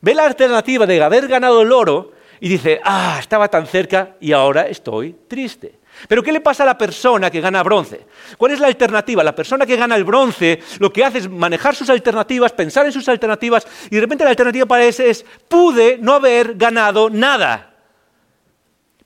[0.00, 4.32] Ve la alternativa de haber ganado el oro y dice, ah, estaba tan cerca y
[4.32, 5.78] ahora estoy triste.
[6.06, 8.06] Pero ¿qué le pasa a la persona que gana bronce?
[8.36, 9.24] ¿Cuál es la alternativa?
[9.24, 12.92] La persona que gana el bronce lo que hace es manejar sus alternativas, pensar en
[12.92, 17.74] sus alternativas y de repente la alternativa para ese es, pude no haber ganado nada,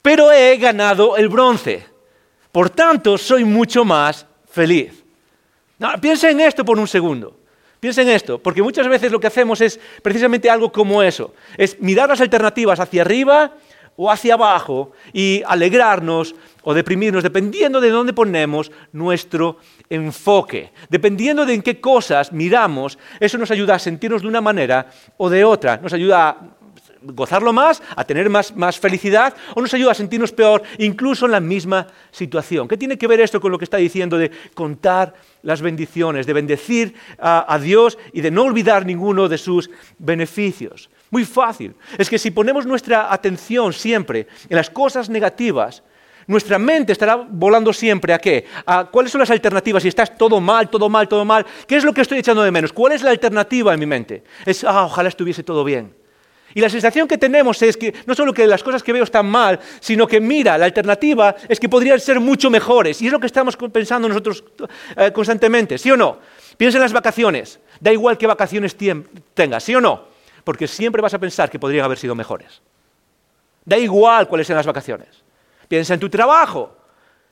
[0.02, 1.87] pero he ganado el bronce.
[2.50, 5.02] Por tanto, soy mucho más feliz.
[5.78, 7.38] No, piensa en esto por un segundo.
[7.81, 11.35] Piensa en esto, porque muchas veces lo que hacemos es precisamente algo como eso.
[11.57, 13.55] Es mirar las alternativas hacia arriba
[13.96, 19.59] o hacia abajo y alegrarnos o deprimirnos dependiendo de dónde ponemos nuestro
[19.90, 20.72] enfoque.
[20.88, 25.28] Dependiendo de en qué cosas miramos, eso nos ayuda a sentirnos de una manera o
[25.28, 25.78] de otra.
[25.78, 26.37] Nos ayuda a
[27.04, 31.40] gozarlo más, a tener más, felicidad, o nos ayuda a sentirnos peor, incluso en la
[31.40, 32.68] misma situación.
[32.68, 36.32] ¿Qué tiene que ver esto con lo que está diciendo de contar las bendiciones, de
[36.32, 40.90] bendecir a, a Dios y de no olvidar ninguno de sus beneficios?
[41.10, 41.74] Muy fácil.
[41.98, 45.82] Es que si ponemos nuestra atención siempre en las cosas negativas,
[46.26, 48.46] nuestra mente estará volando siempre a qué?
[48.66, 49.82] A cuáles son las alternativas.
[49.82, 52.50] Si estás todo mal, todo mal, todo mal, ¿qué es lo que estoy echando de
[52.50, 52.72] menos?
[52.72, 54.22] ¿Cuál es la alternativa en mi mente?
[54.46, 55.94] Es, ah, ojalá estuviese todo bien.
[56.54, 59.26] Y la sensación que tenemos es que no solo que las cosas que veo están
[59.26, 63.00] mal, sino que mira, la alternativa es que podrían ser mucho mejores.
[63.00, 64.44] Y es lo que estamos pensando nosotros
[64.96, 66.18] eh, constantemente, ¿sí o no?
[66.56, 67.60] Piensa en las vacaciones.
[67.80, 68.76] Da igual qué vacaciones
[69.34, 70.04] tengas, ¿sí o no?
[70.44, 72.60] Porque siempre vas a pensar que podrían haber sido mejores.
[73.64, 75.08] Da igual cuáles sean las vacaciones.
[75.68, 76.76] Piensa en tu trabajo.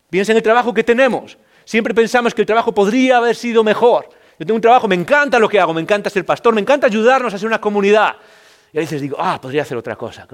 [0.08, 1.36] Piensa en el trabajo que tenemos.
[1.64, 4.08] Siempre pensamos que el trabajo podría haber sido mejor.
[4.38, 6.86] Yo tengo un trabajo, me encanta lo que hago, me encanta ser pastor, me encanta
[6.86, 8.16] ayudarnos a ser una comunidad.
[8.72, 10.26] Y a veces digo, ah, podría hacer otra cosa.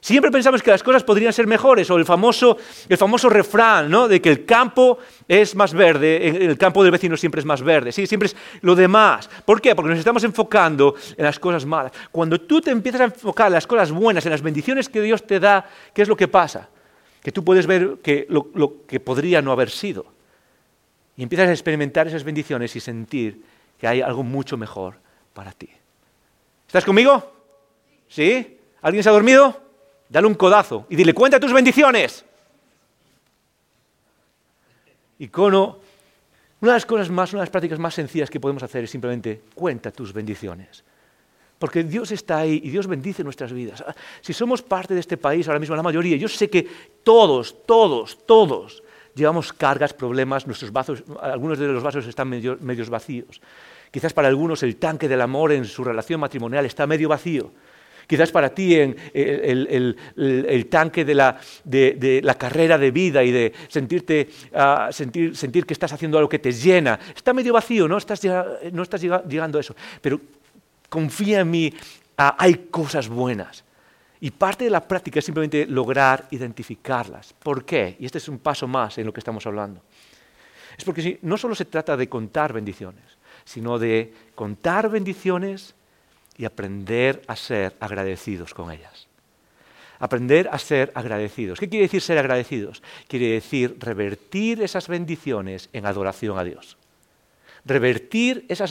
[0.00, 2.56] Siempre pensamos que las cosas podrían ser mejores, o el famoso,
[2.88, 4.06] el famoso refrán, ¿no?
[4.06, 7.90] De que el campo es más verde, el campo del vecino siempre es más verde,
[7.90, 9.28] sí, siempre es lo demás.
[9.44, 9.74] ¿Por qué?
[9.74, 11.92] Porque nos estamos enfocando en las cosas malas.
[12.12, 15.26] Cuando tú te empiezas a enfocar en las cosas buenas, en las bendiciones que Dios
[15.26, 16.68] te da, ¿qué es lo que pasa?
[17.20, 20.06] Que tú puedes ver que lo, lo que podría no haber sido.
[21.16, 23.42] Y empiezas a experimentar esas bendiciones y sentir
[23.76, 24.94] que hay algo mucho mejor
[25.34, 25.68] para ti.
[26.68, 27.32] ¿Estás conmigo?
[28.08, 28.58] ¿Sí?
[28.82, 29.58] ¿Alguien se ha dormido?
[30.06, 32.26] Dale un codazo y dile, cuenta tus bendiciones.
[35.18, 35.78] Icono,
[36.60, 38.90] una de las cosas más, una de las prácticas más sencillas que podemos hacer es
[38.90, 40.84] simplemente cuenta tus bendiciones.
[41.58, 43.82] Porque Dios está ahí y Dios bendice nuestras vidas.
[44.20, 46.68] Si somos parte de este país, ahora mismo la mayoría, yo sé que
[47.02, 48.82] todos, todos, todos
[49.14, 53.40] llevamos cargas, problemas, nuestros vasos, algunos de los vasos están medio, medios vacíos.
[53.90, 57.52] Quizás para algunos el tanque del amor en su relación matrimonial está medio vacío.
[58.08, 64.88] Quizás para ti en el, tanque de la, carrera de vida y de sentirte, ah,
[64.90, 68.22] sentir, que estás haciendo algo que te llena, está medio vacío, no estás,
[68.72, 69.76] no estás llegando a eso.
[70.00, 70.18] Pero
[70.88, 71.74] confía en mí,
[72.16, 73.62] ah, hay cosas buenas.
[74.20, 77.34] Y parte de la práctica es simplemente lograr identificarlas.
[77.34, 77.96] ¿Por qué?
[78.00, 79.82] Y este es un paso más en lo que estamos hablando.
[80.78, 83.17] Es porque no solo se trata de contar bendiciones,
[83.48, 85.74] sino de contar bendiciones
[86.36, 89.08] y aprender a ser agradecidos con ellas.
[89.98, 91.58] Aprender a ser agradecidos.
[91.58, 92.82] ¿Qué quiere decir ser agradecidos?
[93.08, 96.76] Quiere decir revertir esas bendiciones en adoración a Dios.
[97.64, 98.70] Revertir esas,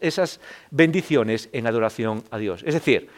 [0.00, 2.62] esas bendiciones en adoración a Dios.
[2.64, 3.10] Es decir,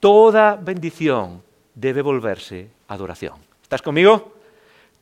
[0.00, 1.42] toda bendición
[1.74, 3.34] debe volverse adoración.
[3.62, 4.32] ¿Estás conmigo?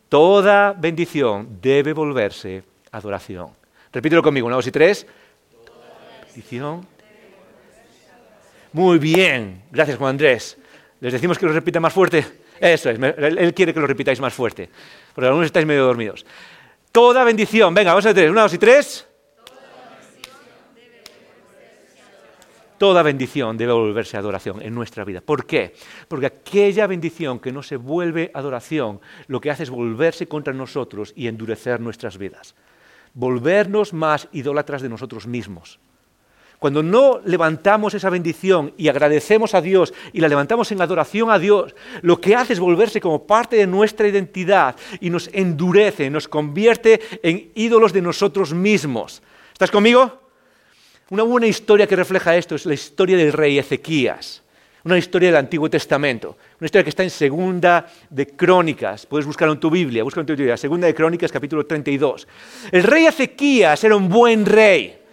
[0.08, 3.50] Toda bendición debe volverse adoración.
[3.92, 5.06] Repítelo conmigo, una, dos y tres.
[8.72, 10.58] Muy bien, gracias Juan Andrés.
[11.00, 12.24] Les decimos que lo repita más fuerte.
[12.60, 14.68] Eso es, él quiere que lo repitáis más fuerte,
[15.14, 16.24] porque algunos estáis medio dormidos.
[16.92, 19.06] Toda bendición, venga, vamos a tres, una, dos y tres.
[22.78, 25.22] Toda bendición debe volverse adoración en nuestra vida.
[25.22, 25.74] ¿Por qué?
[26.08, 31.14] Porque aquella bendición que no se vuelve adoración, lo que hace es volverse contra nosotros
[31.16, 32.54] y endurecer nuestras vidas.
[33.14, 35.78] Volvernos más idólatras de nosotros mismos.
[36.66, 41.38] Cuando no levantamos esa bendición y agradecemos a Dios y la levantamos en adoración a
[41.38, 46.26] Dios, lo que hace es volverse como parte de nuestra identidad y nos endurece, nos
[46.26, 49.22] convierte en ídolos de nosotros mismos.
[49.52, 50.28] ¿Estás conmigo?
[51.10, 54.42] Una buena historia que refleja esto es la historia del rey Ezequías
[54.84, 59.54] una historia del Antiguo Testamento, una historia que está en Segunda de Crónicas, puedes buscarlo
[59.54, 62.26] en tu Biblia, búscalo en tu Biblia, Segunda de Crónicas, capítulo 32.
[62.72, 65.05] El rey Ezequías era un buen rey.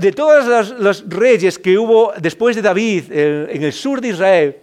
[0.00, 4.56] De todos los, reyes que hubo después de David en el sur de Israel,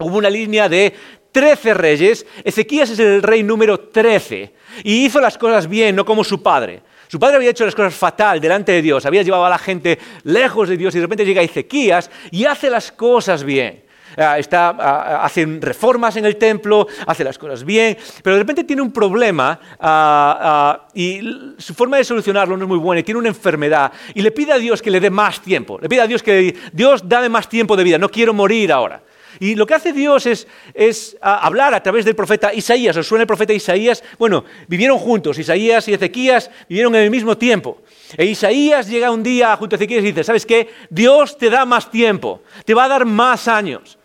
[0.00, 0.92] hubo una línea de
[1.30, 6.24] 13 reyes, Ezequías es el rey número 13 y hizo las cosas bien, no como
[6.24, 6.82] su padre.
[7.06, 9.98] Su padre había hecho las cosas fatal delante de Dios, había llevado a la gente
[10.24, 13.84] lejos de Dios y de repente llega Ezequías y hace las cosas bien.
[14.16, 18.64] Ah, está, ah, hace reformas en el templo, hace las cosas bien, pero de repente
[18.64, 21.20] tiene un problema ah, y
[21.58, 24.52] su forma de solucionarlo no es muy buena y tiene una enfermedad y le pide
[24.52, 27.48] a Dios que le dé más tiempo, le pide a Dios que Dios dame más
[27.48, 29.02] tiempo de vida, no quiero morir ahora.
[29.40, 32.96] Y lo que hace Dios es, hablar a través del profeta Isaías.
[32.96, 34.02] ¿Os suena el profeta Isaías?
[34.18, 35.38] Bueno, vivieron juntos.
[35.38, 37.82] Isaías y Ezequías vivieron en el mismo tiempo.
[38.16, 40.68] E Isaías llega un día junto a Ezequías y dice, ¿sabes qué?
[40.90, 43.98] Dios te da más tiempo, te va a dar más años.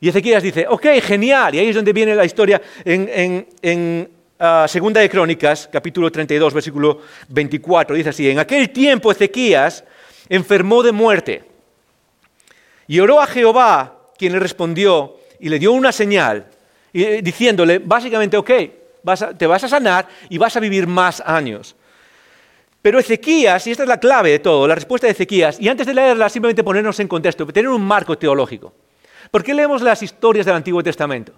[0.00, 1.54] Y Ezequías dice, ok, genial.
[1.54, 4.08] Y ahí es donde viene la historia en,
[4.68, 7.96] Segunda de Crónicas, capítulo 32, versículo 24.
[7.96, 9.82] Dice así, en aquel tiempo Ezequías
[10.28, 11.44] enfermó de muerte
[12.86, 16.46] y oró a Jehová quien le respondió y le dio una señal,
[16.92, 18.50] y, diciéndole básicamente, ok,
[19.36, 21.76] te vas a sanar y vas a vivir más años.
[22.82, 25.86] Pero Ezequías, y esta es la clave de todo, la respuesta de Ezequías, y antes
[25.86, 28.72] de leerla simplemente ponernos en contexto, tener un marco teológico.
[29.30, 31.32] ¿Por qué leemos las historias del Antiguo Testamento?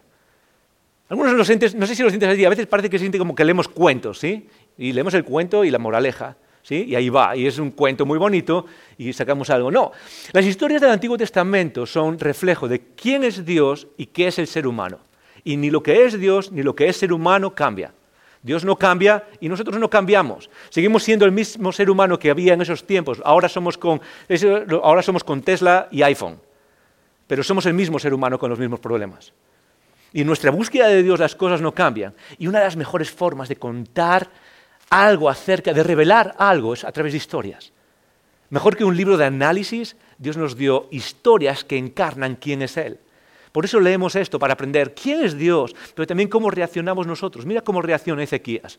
[1.08, 3.34] Algunos los no sé si los sientes así, a veces parece que se siente como
[3.34, 4.48] que leemos cuentos, ¿sí?
[4.78, 6.36] Y leemos el cuento y la moraleja.
[6.62, 6.84] ¿Sí?
[6.88, 8.66] Y ahí va, y es un cuento muy bonito
[8.98, 9.70] y sacamos algo.
[9.70, 9.92] No,
[10.32, 14.46] las historias del Antiguo Testamento son reflejo de quién es Dios y qué es el
[14.46, 14.98] ser humano.
[15.42, 17.92] Y ni lo que es Dios ni lo que es ser humano cambia.
[18.42, 20.48] Dios no cambia y nosotros no cambiamos.
[20.70, 23.20] Seguimos siendo el mismo ser humano que había en esos tiempos.
[23.24, 24.00] Ahora somos con,
[24.82, 26.40] ahora somos con Tesla y iPhone.
[27.26, 29.32] Pero somos el mismo ser humano con los mismos problemas.
[30.12, 32.14] Y en nuestra búsqueda de Dios las cosas no cambian.
[32.38, 34.28] Y una de las mejores formas de contar
[34.90, 37.72] algo acerca, de revelar algo, es a través de historias.
[38.50, 42.98] Mejor que un libro de análisis, Dios nos dio historias que encarnan quién es Él.
[43.52, 47.46] Por eso leemos esto, para aprender quién es Dios, pero también cómo reaccionamos nosotros.
[47.46, 48.78] Mira cómo reacciona Ezequías.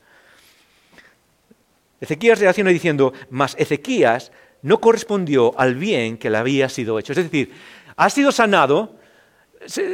[2.00, 7.14] Ezequías reacciona diciendo, mas Ezequías no correspondió al bien que le había sido hecho.
[7.14, 7.54] Es decir,
[7.96, 8.96] ha sido sanado,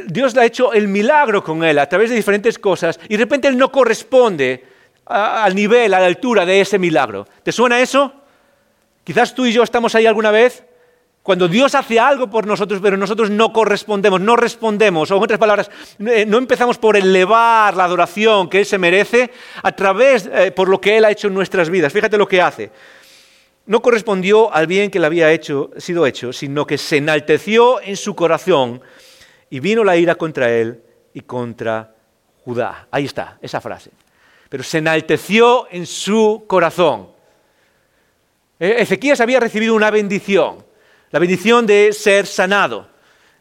[0.06, 3.24] Dios le ha hecho el milagro con él a través de diferentes cosas y de
[3.24, 4.64] repente él no corresponde
[5.08, 7.26] al nivel, a la altura de ese milagro.
[7.42, 8.12] ¿Te suena eso?
[9.04, 10.64] Quizás tú y yo estamos ahí alguna vez
[11.22, 15.38] cuando Dios hace algo por nosotros, pero nosotros no correspondemos, no respondemos, o en otras
[15.38, 19.30] palabras, eh, no empezamos por elevar la adoración que Él se merece
[19.62, 21.92] a través, eh, por lo que Él ha hecho en nuestras vidas.
[21.92, 22.70] Fíjate lo que hace.
[23.66, 25.28] No correspondió al bien que le había
[25.76, 28.80] sido hecho, sino que se enalteció en su corazón
[29.50, 30.80] y vino la ira contra Él
[31.12, 31.94] y contra
[32.42, 32.88] Judá.
[32.90, 33.90] Ahí está, esa frase
[34.48, 37.08] pero se enalteció en su corazón.
[38.58, 40.64] E-, Ezequías había recibido una bendición,
[41.10, 42.88] la bendición de ser sanado.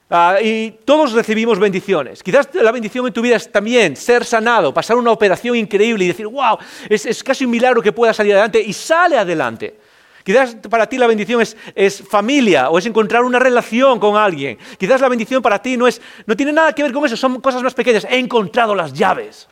[0.09, 2.23] Ah, y todos recibimos bendiciones.
[2.23, 6.07] Quizás la bendición en tu vida es también ser sanado, pasar una operación increíble y
[6.07, 9.75] decir, wow, es, casi un milagro que pueda salir adelante y sale adelante.
[10.23, 14.57] Quizás para ti la bendición es, es, familia o es encontrar una relación con alguien.
[14.77, 17.41] Quizás la bendición para ti no, es, no tiene nada que ver con eso, son
[17.41, 18.05] cosas más pequeñas.
[18.09, 19.47] He encontrado las llaves.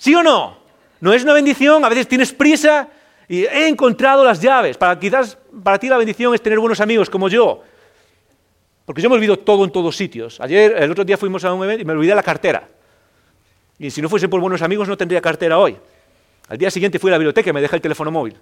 [0.00, 0.56] ¿Sí o no?
[1.00, 1.84] ¿No es una bendición?
[1.84, 2.88] A veces tienes prisa
[3.28, 4.78] y he encontrado las llaves.
[4.78, 7.62] Para, quizás para ti la bendición es tener buenos amigos como yo.
[8.86, 10.40] Porque yo me olvido todo en todos sitios.
[10.40, 12.66] Ayer, el otro día fuimos a un evento y me olvidé la cartera.
[13.78, 15.76] Y si no fuese por buenos amigos no tendría cartera hoy.
[16.48, 18.38] Al día siguiente fui a la biblioteca y me dejé el teléfono móvil.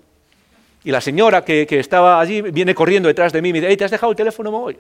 [0.85, 3.85] Y la señora que, estaba allí viene corriendo detrás de mí y me dice, ¿te
[3.85, 4.79] has dejado el teléfono móvil?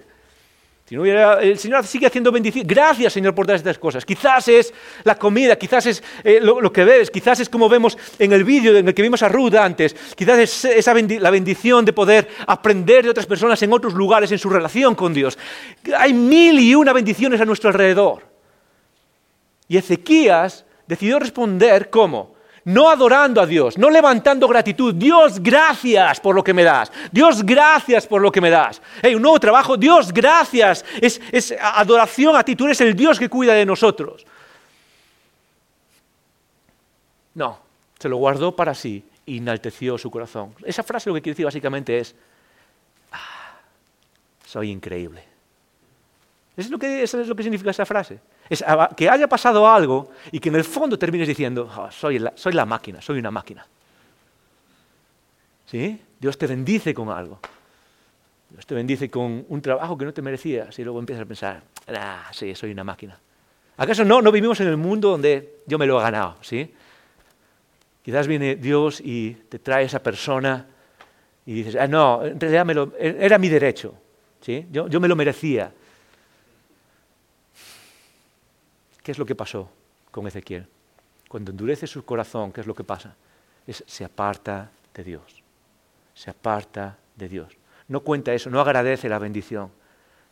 [0.88, 2.66] Si no hubiera, el Señor sigue haciendo bendición.
[2.66, 4.06] Gracias, Señor, por todas estas cosas.
[4.06, 4.72] Quizás es
[5.04, 8.74] la comida, quizás es eh, lo, que bebes, quizás es como vemos en el vídeo
[8.74, 9.94] en el que vimos a Ruth antes.
[10.16, 14.38] Quizás es esa la bendición de poder aprender de otras personas en otros lugares en
[14.38, 15.36] su relación con Dios.
[15.94, 18.22] Hay mil y una bendiciones a nuestro alrededor.
[19.68, 22.37] Y Ezequías decidió responder cómo
[22.68, 24.94] no adorando a Dios, no levantando gratitud.
[24.94, 26.92] Dios, gracias por lo que me das.
[27.10, 28.82] Dios, gracias por lo que me das.
[29.00, 30.84] Hey, un nuevo trabajo, Dios, gracias.
[31.00, 34.26] Es, es adoración a ti, tú eres el Dios que cuida de nosotros.
[37.34, 37.58] No,
[37.98, 40.54] se lo guardó para sí y enalteció su corazón.
[40.62, 42.14] Esa frase lo que quiere decir básicamente es,
[43.12, 43.60] ah,
[44.44, 45.24] soy increíble.
[46.54, 48.20] Es lo que, eso es lo que significa esa frase.
[48.48, 48.64] Es
[48.96, 52.52] que haya pasado algo y que en el fondo termines diciendo, oh, soy, la, soy
[52.54, 53.66] la máquina, soy una máquina.
[55.66, 56.00] ¿Sí?
[56.18, 57.38] Dios te bendice con algo.
[58.48, 61.62] Dios te bendice con un trabajo que no te merecías y luego empiezas a pensar,
[61.88, 63.18] ah, sí, soy una máquina.
[63.76, 66.36] ¿Acaso no, no vivimos en el mundo donde yo me lo he ganado?
[66.40, 66.72] ¿sí?
[68.02, 70.66] Quizás viene Dios y te trae esa persona
[71.44, 73.94] y dices, ah, no, en realidad me lo, era mi derecho,
[74.40, 74.66] ¿sí?
[74.72, 75.72] yo, yo me lo merecía.
[79.08, 79.70] ¿Qué es lo que pasó
[80.10, 80.66] con Ezequiel?
[81.30, 83.16] Cuando endurece su corazón, ¿qué es lo que pasa?
[83.66, 85.42] Es, se aparta de Dios.
[86.12, 87.56] Se aparta de Dios.
[87.88, 89.70] No cuenta eso, no agradece la bendición,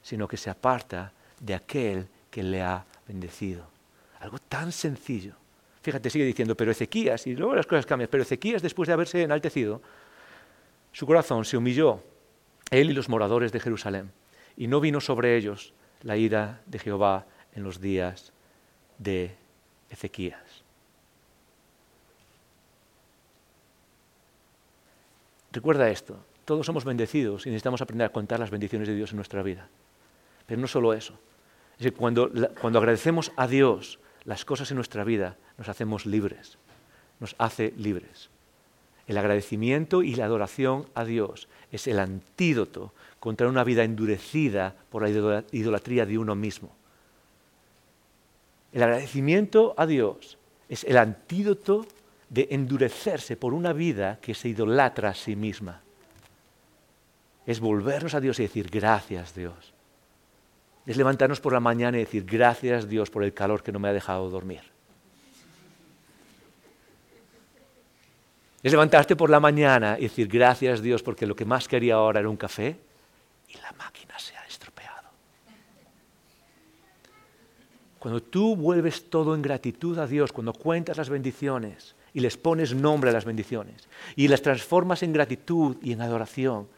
[0.02, 1.10] sino que se aparta
[1.40, 3.66] de aquel que le ha bendecido.
[4.20, 5.32] Algo tan sencillo.
[5.80, 9.22] Fíjate, sigue diciendo, pero Ezequías, y luego las cosas cambian, pero Ezequías después de haberse
[9.22, 9.80] enaltecido,
[10.92, 12.02] su corazón se humilló,
[12.70, 14.12] él y los moradores de Jerusalén,
[14.54, 15.72] y no vino sobre ellos
[16.02, 17.24] la ira de Jehová
[17.54, 18.34] en los días
[18.98, 19.34] de
[19.90, 20.62] Ezequías.
[25.52, 29.16] Recuerda esto, todos somos bendecidos y necesitamos aprender a contar las bendiciones de Dios en
[29.16, 29.68] nuestra vida.
[30.46, 31.14] Pero no solo eso,
[31.78, 32.30] es que cuando,
[32.60, 36.58] cuando agradecemos a Dios las cosas en nuestra vida, nos hacemos libres,
[37.20, 38.28] nos hace libres.
[39.06, 45.02] El agradecimiento y la adoración a Dios es el antídoto contra una vida endurecida por
[45.02, 46.75] la idolatría de uno mismo.
[48.72, 50.38] El agradecimiento a Dios
[50.68, 51.86] es el antídoto
[52.28, 55.80] de endurecerse por una vida que se idolatra a sí misma.
[57.46, 59.72] Es volvernos a Dios y decir gracias Dios.
[60.84, 63.88] Es levantarnos por la mañana y decir gracias Dios por el calor que no me
[63.88, 64.62] ha dejado dormir.
[68.62, 72.20] Es levantarte por la mañana y decir gracias Dios porque lo que más quería ahora
[72.20, 72.76] era un café
[73.48, 74.35] y la máquina se
[78.06, 82.72] Cuando tú vuelves todo en gratitud a Dios, cuando cuentas las bendiciones y les pones
[82.72, 86.68] nombre a las bendiciones y las transformas en gratitud y en adoración,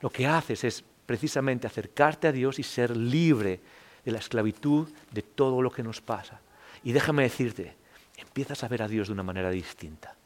[0.00, 3.60] lo que haces es precisamente acercarte a Dios y ser libre
[4.04, 6.40] de la esclavitud de todo lo que nos pasa.
[6.82, 7.76] Y déjame decirte,
[8.16, 10.16] empiezas a ver a Dios de una manera distinta,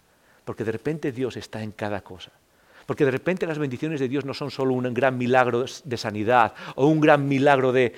[0.47, 2.33] porque de repente Dios está en cada cosa.
[2.87, 6.55] Porque de repente las bendiciones de Dios no son solo un gran milagro de sanidad
[6.75, 7.95] o un gran milagro de,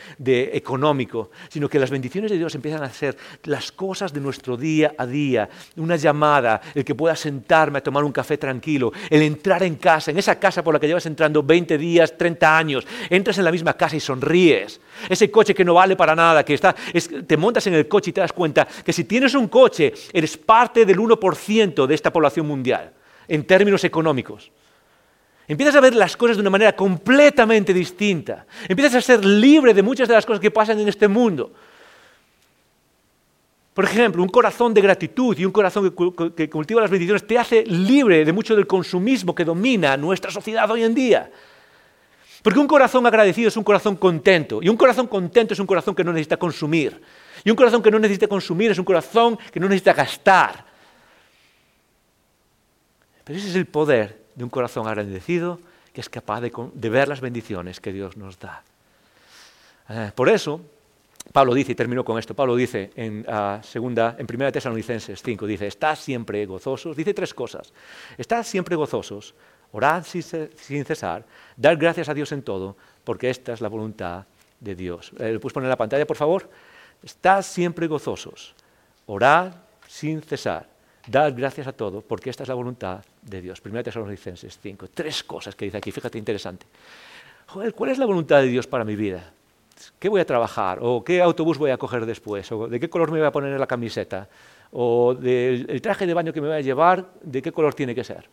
[0.52, 4.94] económico, sino que las bendiciones de Dios empiezan a ser las cosas de nuestro día
[4.96, 5.48] a día.
[5.76, 10.10] Una llamada, el que pueda sentarme a tomar un café tranquilo, el entrar en casa,
[10.10, 13.52] en esa casa por la que llevas entrando 20 días, 30 años, entras en la
[13.52, 14.80] misma casa y sonríes.
[15.08, 18.12] Ese coche que no vale para nada, que está, te montas en el coche y
[18.12, 22.46] te das cuenta que si tienes un coche, eres parte del 1% de esta población
[22.46, 22.92] mundial,
[23.28, 24.50] en términos económicos.
[25.48, 28.46] Empiezas a ver las cosas de una manera completamente distinta.
[28.68, 31.52] Empiezas a ser libre de muchas de las cosas que pasan en este mundo.
[33.72, 35.94] Por ejemplo, un corazón de gratitud y un corazón
[36.34, 40.68] que, cultiva las bendiciones te hace libre de mucho del consumismo que domina nuestra sociedad
[40.70, 41.30] hoy en día.
[42.42, 44.60] Porque un corazón agradecido es un corazón contento.
[44.62, 47.00] Y un corazón contento es un corazón que no necesita consumir.
[47.44, 50.64] Y un corazón que no necesita consumir es un corazón que no necesita gastar.
[53.22, 55.58] Pero ese es el poder de un corazón agradecido
[55.92, 58.62] que es capaz de, ver las bendiciones que Dios nos da.
[59.88, 60.60] Eh, por eso,
[61.32, 65.46] Pablo dice, y termino con esto, Pablo dice en, uh, segunda, en 1 Tesalonicenses 5,
[65.46, 67.72] dice, estad siempre gozosos, dice tres cosas,
[68.18, 69.34] estad siempre gozosos,
[69.72, 71.24] orad sin cesar,
[71.56, 74.26] dar gracias a Dios en todo, porque esta es la voluntad
[74.60, 75.12] de Dios.
[75.18, 76.48] Eh, ¿Lo puedes poner en la pantalla, por favor?
[77.02, 78.54] Estad siempre gozosos,
[79.06, 79.54] orad
[79.88, 80.68] sin cesar,
[81.06, 83.60] dar gracias a todo, porque esta es la voluntad de Dios.
[83.60, 84.88] Primera Tesalonicenses 5.
[84.88, 86.66] Tres cosas que dice aquí, fíjate, interesante.
[87.46, 89.32] Joder, ¿cuál es la voluntad de Dios para mi vida?
[89.98, 90.78] ¿Qué voy a trabajar?
[90.82, 92.50] ¿O qué autobús voy a coger después?
[92.52, 94.28] ¿O de qué color me voy a poner en la camiseta?
[94.72, 98.02] ¿O del traje de baño que me voy a llevar, de qué color tiene que
[98.02, 98.28] ser?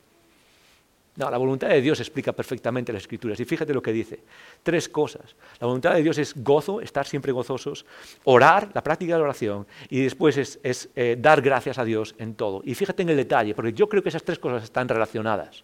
[1.16, 3.40] No, la voluntad de Dios explica perfectamente las escrituras.
[3.40, 4.20] Y fíjate lo que dice.
[4.64, 5.36] Tres cosas.
[5.60, 7.86] La voluntad de Dios es gozo, estar siempre gozosos,
[8.24, 12.34] orar, la práctica de la oración, y después es, eh, dar gracias a Dios en
[12.34, 12.62] todo.
[12.66, 15.64] Y fíjate en el detalle, porque yo creo que esas tres cosas están relacionadas.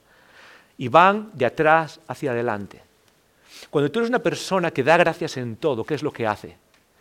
[0.78, 2.82] Y van de atrás hacia adelante.
[3.72, 6.58] Cuando tú eres una persona que da gracias en todo, ¿qué es lo que hace?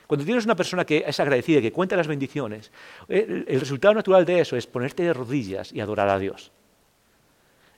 [0.06, 2.72] Cuando tienes una persona que es agradecida, que cuenta las bendiciones,
[3.08, 6.50] el resultado natural de eso es ponerte de rodillas y adorar a Dios.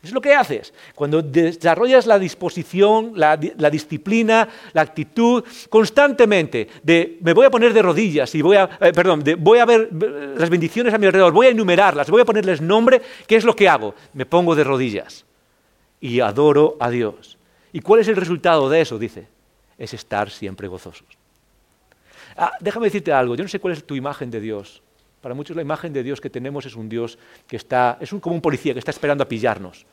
[0.03, 0.73] Es lo que haces.
[0.95, 7.83] Cuando desarrollas la disposición, la, disciplina, la actitud constantemente de me voy a poner de
[7.83, 11.49] rodillas y voy a, eh, perdón, voy a ver las bendiciones a mi alrededor, voy
[11.49, 13.95] a enumerarlas, voy a ponerles nombre, ¿qué es lo que hago?
[14.15, 15.27] Me pongo de rodillas
[16.01, 17.37] y adoro a Dios.
[17.73, 18.99] ¿Y cuál es el resultado de eso?
[18.99, 19.29] Dice,
[19.77, 21.09] es estar siempre gozosos.
[22.37, 24.83] Ah, déjame decirte algo, yo no sé cuál es tu imagen de Dios.
[25.21, 28.21] Para muchos la imagen de Dios que tenemos es un Dios que está, es un,
[28.21, 29.85] como un policía que está esperando a pillarnos.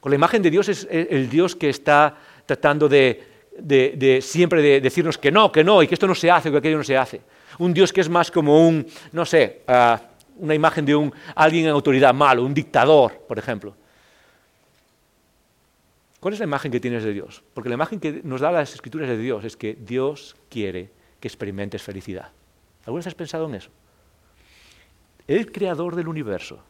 [0.00, 5.18] Con la imagen de Dios es el Dios que está tratando de, siempre de decirnos
[5.18, 7.20] que no, que no, y que esto no se hace, que aquello no se hace.
[7.58, 10.00] Un Dios que es más como un, no sé, ah,
[10.38, 13.74] una imagen de un, alguien en autoridad malo, un dictador, por ejemplo.
[16.20, 17.42] ¿Cuál es la imagen que tienes de Dios?
[17.54, 21.28] Porque la imagen que nos da las escrituras de Dios es que Dios quiere que
[21.28, 22.30] experimentes felicidad.
[22.84, 23.70] ¿Alguna vez has pensado en eso?
[25.28, 26.60] El creador del universo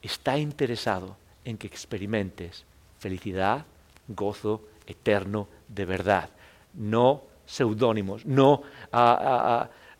[0.00, 2.64] está interesado en que experimentes
[2.98, 3.66] felicidad,
[4.08, 6.30] gozo eterno de verdad,
[6.74, 8.62] no seudónimos, no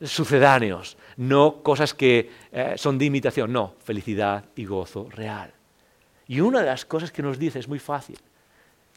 [0.01, 5.53] sucedáneos, no cosas que eh, son de imitación, no, felicidad y gozo real.
[6.27, 8.19] Y una de las cosas que nos dice es muy fácil,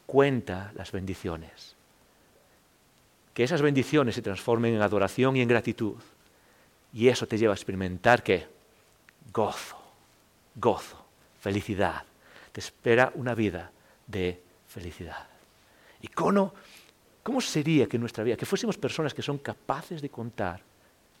[0.06, 1.74] cuenta las bendiciones.
[3.34, 5.96] Que esas bendiciones se transformen en adoración y en gratitud.
[6.92, 8.51] Y eso te lleva a experimentar qué?
[9.30, 9.76] Gozo,
[10.54, 11.04] gozo,
[11.40, 12.02] felicidad.
[12.52, 13.70] Te espera una vida
[14.06, 15.26] de felicidad.
[16.00, 16.52] ¿Y cómo,
[17.40, 20.60] sería que nuestra vida, que fuésemos personas que son capaces de contar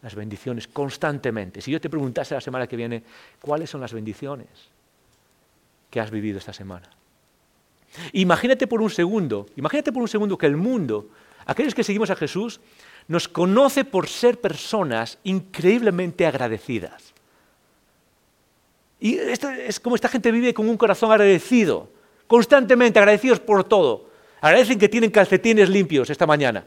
[0.02, 1.60] las bendiciones constantemente.
[1.60, 3.04] Si yo te preguntase la semana que viene,
[3.40, 4.48] ¿cuáles son las bendiciones
[5.88, 6.90] que has vivido esta semana?
[8.12, 11.08] Imagínate por un segundo, imagínate por un segundo que el mundo,
[11.46, 12.60] aquellos que seguimos a Jesús,
[13.06, 17.11] nos conoce por ser personas increíblemente agradecidas.
[19.02, 21.90] Y esto es como esta gente vive con un corazón agradecido,
[22.28, 24.08] constantemente agradecidos por todo.
[24.40, 26.64] Agradecen que tienen calcetines limpios esta mañana.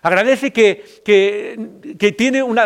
[0.00, 1.58] Agradece que,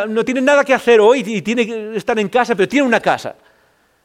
[0.08, 3.00] no tiene nada que hacer hoy y tiene que estar en casa, pero tiene una
[3.00, 3.34] casa.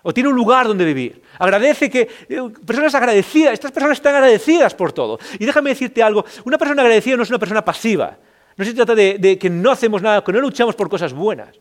[0.01, 1.21] O tiene un lugar donde vivir.
[1.37, 2.09] Agradece que...
[2.27, 5.19] Eh, personas agradecidas, estas personas están agradecidas por todo.
[5.37, 8.17] Y déjame decirte algo, una persona agradecida no es una persona pasiva.
[8.57, 11.59] No se trata de, que no hacemos nada, que no luchamos por cosas buenas.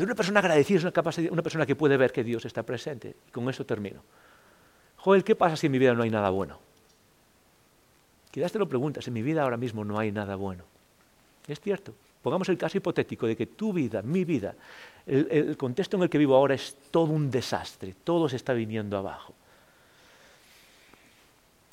[0.00, 3.16] Pero una persona agradecida es una, una persona que puede ver que Dios está presente.
[3.28, 4.00] Y con eso termino.
[4.96, 6.58] Joel, ¿qué pasa si en mi vida no hay nada bueno?
[8.30, 10.64] Quizás te lo preguntas, en mi vida ahora mismo no hay nada bueno.
[11.46, 11.92] Es cierto.
[12.22, 14.54] Pongamos el caso hipotético de que tu vida, mi vida,
[15.04, 18.96] el, contexto en el que vivo ahora es todo un desastre, todo se está viniendo
[18.96, 19.34] abajo.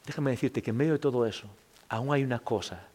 [0.06, 1.48] Déjame decirte que en medio de todo eso,
[1.88, 2.88] aún hay una cosa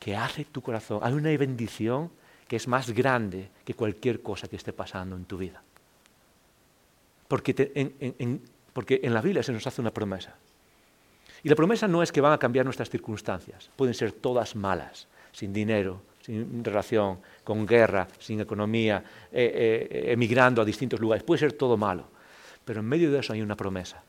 [0.00, 2.10] que hace tu corazón, hay una bendición
[2.48, 5.62] que es más grande que cualquier cosa que esté pasando en tu vida.
[7.28, 10.36] Porque, en la Biblia se nos hace una promesa.
[11.42, 15.08] Y la promesa no es que van a cambiar nuestras circunstancias, pueden ser todas malas,
[15.32, 21.24] sin dinero, sin relación, con guerra, sin economía, eh, eh, emigrando a distintos lugares.
[21.24, 22.04] Puede ser todo malo.
[22.64, 24.02] Pero en medio de eso hay una promesa.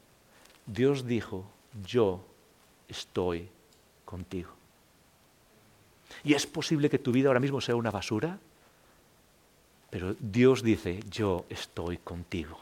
[0.65, 1.45] Dios dijo,
[1.85, 2.23] yo
[2.87, 3.49] estoy
[4.05, 4.51] contigo.
[6.23, 8.37] Y es posible que tu vida ahora mismo sea una basura,
[9.89, 12.59] pero Dios dice, yo estoy contigo.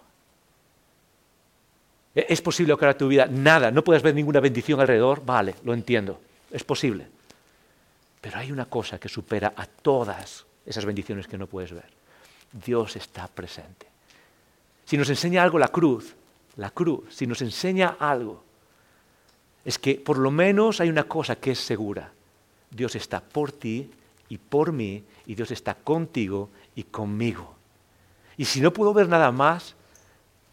[2.16, 5.24] ¿E-, ¿Es posible que ahora tu vida nada, no puedas ver ninguna bendición alrededor?
[5.26, 6.20] Vale, lo entiendo,
[6.51, 7.07] es posible.
[8.20, 11.89] Pero hay una cosa que supera a todas esas bendiciones que no puedes ver.
[12.51, 13.88] Dios está presente.
[14.86, 16.16] Si nos enseña algo la cruz,
[16.57, 18.43] la cruz, si nos enseña algo,
[19.64, 22.12] es que por lo menos hay una cosa que es segura.
[22.72, 23.92] Dios está por ti
[24.30, 27.56] y por mí, y Dios está contigo y conmigo.
[28.38, 29.76] Y si no puedo ver nada más,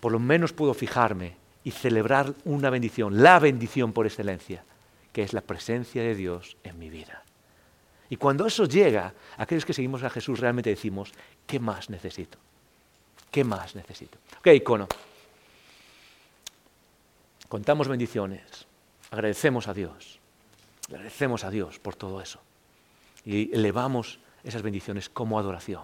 [0.00, 4.64] por lo menos puedo fijarme y celebrar una bendición, la bendición por excelencia,
[5.12, 7.22] que es la presencia de Dios en mi vida.
[8.10, 11.12] Y cuando eso llega, aquellos que seguimos a Jesús realmente decimos,
[11.46, 12.38] ¿qué más necesito?
[13.30, 14.18] ¿Qué más necesito?
[14.38, 14.88] Ok, icono.
[17.48, 18.66] Contamos bendiciones,
[19.10, 20.17] agradecemos a Dios,
[20.88, 22.40] agradecemos a Dios por todo eso.
[23.24, 25.82] Y elevamos esas bendiciones como adoración.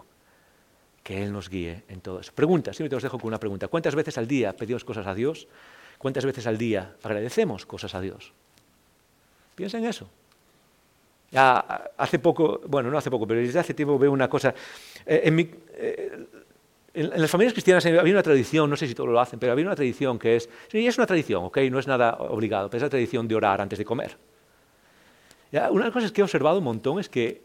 [1.02, 2.32] Que Él nos guíe en todo eso.
[2.34, 3.68] Pregunta, siempre te os dejo con una pregunta.
[3.68, 5.46] ¿Cuántas veces al día pedimos cosas a Dios?
[5.98, 8.32] ¿Cuántas veces al día agradecemos cosas a Dios?
[9.55, 10.09] Piensa en eso
[11.36, 14.55] hace poco, bueno, no hace poco, pero desde hace tiempo veo una cosa.
[15.05, 16.26] Eh, eh,
[16.94, 19.64] en, las familias cristianas había una tradición, no sé si todos lo hacen, pero había
[19.64, 21.59] una tradición que es, sí, es una tradición, ¿ok?
[21.70, 24.16] No es nada obligado, pero es la tradición de orar antes de comer.
[25.55, 27.42] Una de las cosas que he observado un montón es que,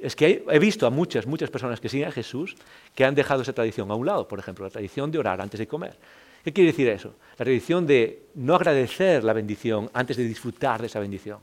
[0.00, 2.56] es que he visto a muchas, muchas personas que siguen a Jesús
[2.94, 5.58] que han dejado esa tradición a un lado, por ejemplo, la tradición de orar antes
[5.58, 5.96] de comer.
[6.42, 7.14] ¿Qué quiere decir eso?
[7.38, 11.38] La tradición de no agradecer la bendición antes de disfrutar de esa bendición.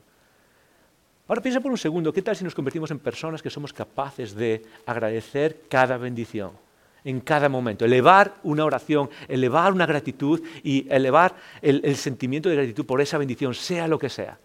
[1.27, 4.33] Ahora piensa por un segundo, ¿qué tal si nos convertimos en personas que somos capaces
[4.33, 6.51] de agradecer cada bendición?
[7.03, 12.85] en cada momento, elevar una oración, elevar una gratitud y elevar el, sentimiento de gratitud
[12.85, 14.37] por esa bendición, sea lo que sea.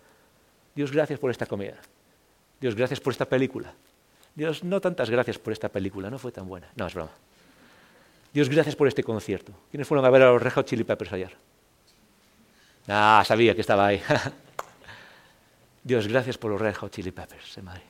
[0.74, 1.76] Dios, gracias por esta comida.
[2.60, 3.74] Dios, gracias por esta película.
[4.34, 6.68] Dios, no tantas gracias por esta película, no fue tan buena.
[6.76, 7.10] No, es broma.
[8.32, 9.52] Dios, gracias por este concierto.
[9.70, 11.36] ¿Quiénes fueron a ver a los Red Hot Chili Peppers ayer?
[12.88, 14.02] Ah, sabía que estaba ahí.
[15.84, 17.82] Dios, gracias por los Red Hot Chili Peppers en Madrid.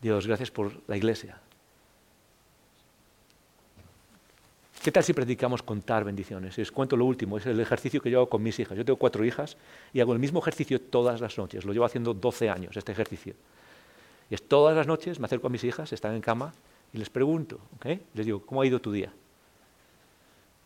[0.00, 1.38] Dios, gracias por la iglesia.
[4.86, 6.56] ¿Qué tal si predicamos contar bendiciones?
[6.56, 8.78] Les cuento lo último, es el ejercicio que yo hago con mis hijas.
[8.78, 9.56] Yo tengo cuatro hijas
[9.92, 11.64] y hago el mismo ejercicio todas las noches.
[11.64, 13.34] Lo llevo haciendo 12 años, este ejercicio.
[14.30, 16.54] Y es todas las noches, me acerco a mis hijas, están en cama,
[16.92, 17.58] y les pregunto,
[18.14, 19.12] les digo, ¿cómo ha ido tu día?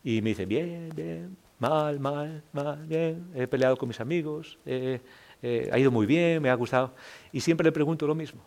[0.03, 5.79] Y me dicen, bien, bien, mal, mal, mal, bien, he peleado con mis amigos, ha
[5.79, 6.93] ido muy bien, me ha gustado.
[7.31, 8.43] Y siempre le pregunto lo mismo,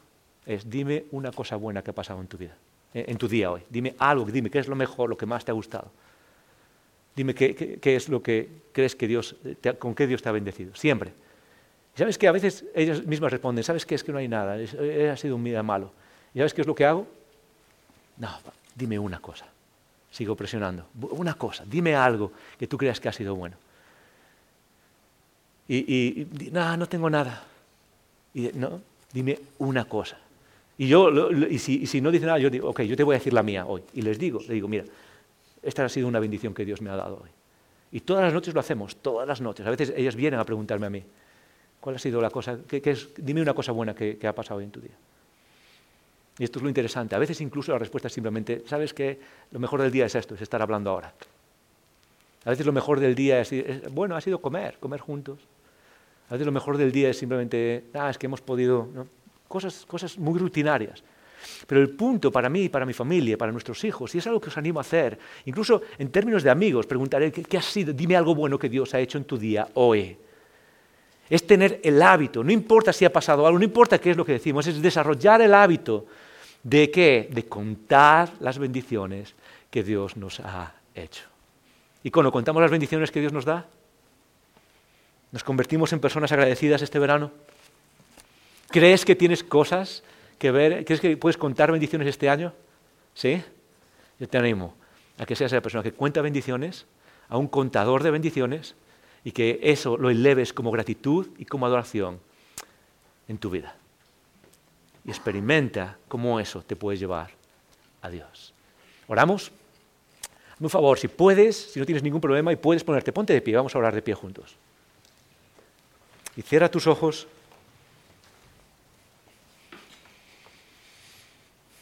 [0.47, 3.51] es, dime una cosa buena que ha pasado en tu vida, eh, en tu día
[3.51, 3.63] hoy.
[3.69, 5.91] Dime algo, dime qué es lo mejor, lo que más te ha gustado.
[7.17, 9.37] Dime qué, es lo que crees que Dios,
[9.79, 10.75] con qué Dios te ha bendecido.
[10.75, 11.13] Siempre.
[11.95, 13.95] Y sabes que a veces ellas mismas responden, ¿sabes qué?
[13.95, 14.57] Es que no hay nada,
[15.13, 15.93] ha sido un día malo.
[16.33, 17.07] ¿Y sabes qué es lo que hago?
[18.17, 18.31] No,
[18.75, 19.47] dime una cosa.
[20.11, 20.87] Sigo presionando.
[21.11, 23.57] Una cosa, dime algo que tú creas que ha sido bueno.
[25.69, 27.43] Y, no, no tengo nada.
[28.35, 28.81] Y no,
[29.13, 30.19] dime una cosa.
[30.77, 33.33] Y yo, y si, no dice nada, yo digo, ok, yo te voy a decir
[33.33, 33.83] la mía hoy.
[33.95, 34.85] Y les digo, le digo, mira,
[35.62, 37.31] esta ha sido una bendición que Dios me ha dado hoy.
[37.93, 39.64] Y todas las noches lo hacemos, todas las noches.
[39.66, 41.03] A veces ellas vienen a preguntarme a mí,
[41.81, 42.59] ¿cuál ha sido la cosa?
[42.66, 43.11] ¿Qué, es?
[43.16, 44.97] Dime una cosa buena que ha pasado hoy en tu día.
[46.39, 47.14] Y esto es lo interesante.
[47.14, 49.20] A veces incluso la respuesta es simplemente, ¿sabes qué?
[49.53, 51.14] Lo mejor del día es esto, es estar hablando ahora.
[52.45, 53.53] A veces lo mejor del día es,
[53.93, 55.39] bueno, ha sido comer, comer juntos.
[56.29, 58.89] A veces lo mejor del día es simplemente, ah, es que hemos podido,
[59.55, 61.03] cosas, cosas muy rutinarias.
[61.67, 64.49] Pero el punto para mí, para mi familia, para nuestros hijos, y es algo que
[64.49, 67.93] os animo a hacer, incluso en términos de amigos, preguntaré, ¿qué, qué ha sido?
[67.93, 70.17] Dime algo bueno que Dios ha hecho en tu día hoy.
[71.31, 74.25] Es tener el hábito, no importa si ha pasado algo, no importa qué es lo
[74.25, 76.07] que decimos, es desarrollar el hábito
[76.65, 77.29] ¿De qué?
[77.31, 79.35] De contar las bendiciones
[79.71, 81.25] que Dios nos ha hecho.
[82.03, 83.67] Y cuando contamos las bendiciones que Dios nos da,
[85.31, 87.33] ¿nos convertimos en personas agradecidas este verano?
[88.75, 90.03] ¿Crees que tienes cosas
[90.37, 90.85] que ver?
[90.85, 92.53] ¿Crees que puedes contar bendiciones este año?
[93.14, 93.41] ¿Sí?
[94.18, 94.75] Yo te animo
[95.16, 96.85] a que seas esa persona que cuenta bendiciones,
[97.29, 98.75] a un contador de bendiciones,
[99.22, 102.18] y que eso lo eleves como gratitud y como adoración
[103.29, 103.77] en tu vida
[105.05, 107.31] y experimenta cómo eso te puede llevar
[108.03, 108.53] a Dios.
[109.07, 109.53] ¿Oramos?
[110.59, 113.55] Por favor, si puedes, si no tienes ningún problema y puedes ponerte, ponte de pie,
[113.55, 114.57] vamos a orar de pie juntos.
[116.37, 117.29] Y cierra tus ojos.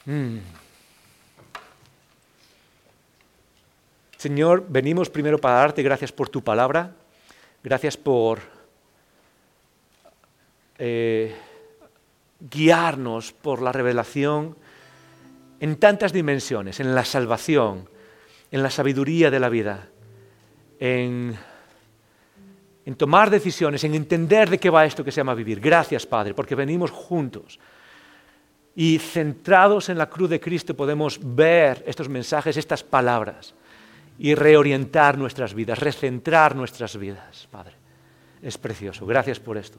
[0.06, 0.38] Mm.
[4.16, 6.94] Señor, venimos primero para darte gracias por tu palabra,
[7.62, 8.40] gracias por
[10.78, 11.34] eh,
[12.38, 14.56] guiarnos por la revelación
[15.60, 17.88] en tantas dimensiones, en la salvación,
[18.50, 19.88] en la sabiduría de la vida,
[20.80, 21.36] en,
[22.96, 25.60] tomar decisiones, en entender de qué va esto que se llama vivir.
[25.60, 27.58] Gracias, Padre, porque venimos juntos
[28.74, 33.54] y centrados en la cruz de Cristo podemos ver estos mensajes, estas palabras
[34.18, 37.74] y reorientar nuestras vidas, recentrar nuestras vidas, Padre.
[38.40, 39.06] Es precioso.
[39.06, 39.78] Gracias por esto.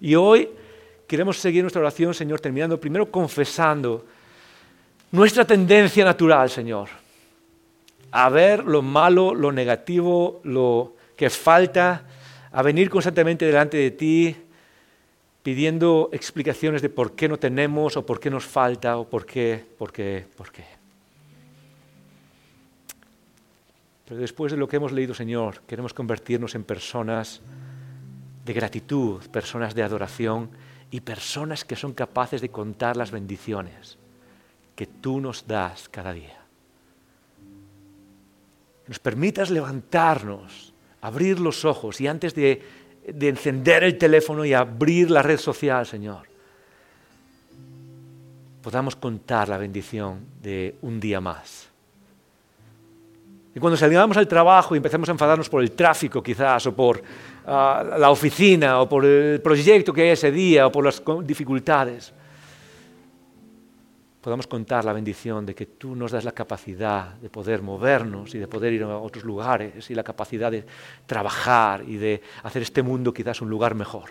[0.00, 0.48] Y hoy
[1.06, 4.04] queremos seguir nuestra oración, Señor, terminando primero confesando
[5.12, 6.88] nuestra tendencia natural, Señor,
[8.12, 12.04] a ver lo malo, lo negativo, lo que falta,
[12.52, 14.36] a venir constantemente delante de ti
[15.42, 19.64] pidiendo explicaciones de por qué no tenemos o por qué nos falta o por qué,
[19.78, 20.64] por qué, por qué.
[24.06, 27.40] Pero después de lo que hemos leído, Señor, queremos convertirnos en personas
[28.44, 30.50] de gratitud, personas de adoración
[30.90, 33.98] y personas que son capaces de contar las bendiciones
[34.74, 36.40] que tú nos das cada día.
[38.88, 42.62] Nos permitas levantarnos, abrir los ojos y antes de,
[43.14, 46.28] de encender el teléfono y abrir la red social, Señor,
[48.62, 51.68] podamos contar la bendición de un día más.
[53.54, 57.02] Y cuando salgamos al trabajo y empecemos a enfadarnos por el tráfico quizás o por
[57.46, 62.12] la oficina o por el proyecto que hay ese día o por las dificultades,
[64.20, 68.38] podamos contar la bendición de que tú nos das la capacidad de poder movernos y
[68.38, 70.64] de poder ir a otros lugares y la capacidad de
[71.06, 74.10] trabajar y de hacer este mundo quizás un lugar mejor,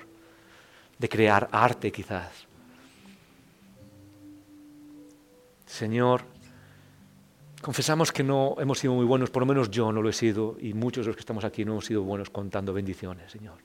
[0.98, 2.48] de crear arte quizás.
[5.66, 6.24] Señor,
[7.62, 10.56] Confesamos que no hemos sido muy buenos, por lo menos yo no lo he sido,
[10.62, 13.58] y muchos de los que estamos aquí no hemos sido buenos contando bendiciones, Señor.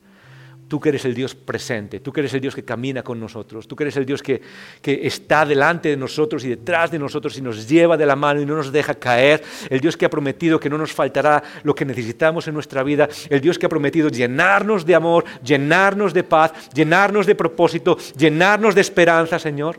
[0.66, 3.68] Tú que eres el Dios presente, tú que eres el Dios que camina con nosotros,
[3.68, 4.40] tú que eres el Dios que,
[4.80, 8.40] que, está delante de nosotros y detrás de nosotros y nos lleva de la mano
[8.40, 11.74] y no nos deja caer, el Dios que ha prometido que no nos faltará lo
[11.74, 16.24] que necesitamos en nuestra vida, el Dios que ha prometido llenarnos de amor, llenarnos de
[16.24, 19.78] paz, llenarnos de propósito, llenarnos de esperanza, Señor.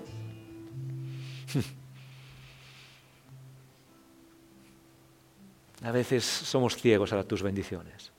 [5.84, 8.15] A veces somos ciegos a tus bendiciones.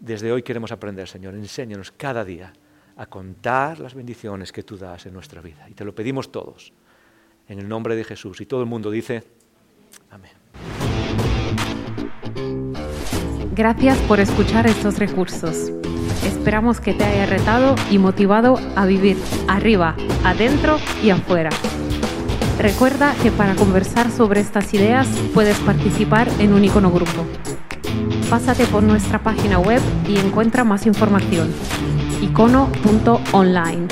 [0.00, 2.54] Desde hoy queremos aprender, Señor, enséñanos cada día
[2.96, 5.68] a contar las bendiciones que tú das en nuestra vida.
[5.68, 6.72] Y te lo pedimos todos,
[7.46, 8.40] en el nombre de Jesús.
[8.40, 9.22] Y todo el mundo dice,
[10.10, 10.32] amén.
[13.54, 15.70] Gracias por escuchar estos recursos.
[16.24, 21.50] Esperamos que te haya retado y motivado a vivir arriba, adentro y afuera.
[22.58, 27.26] Recuerda que para conversar sobre estas ideas puedes participar en un icono grupo.
[28.30, 31.52] Pásate por nuestra página web y encuentra más información.
[32.22, 33.88] icono.online.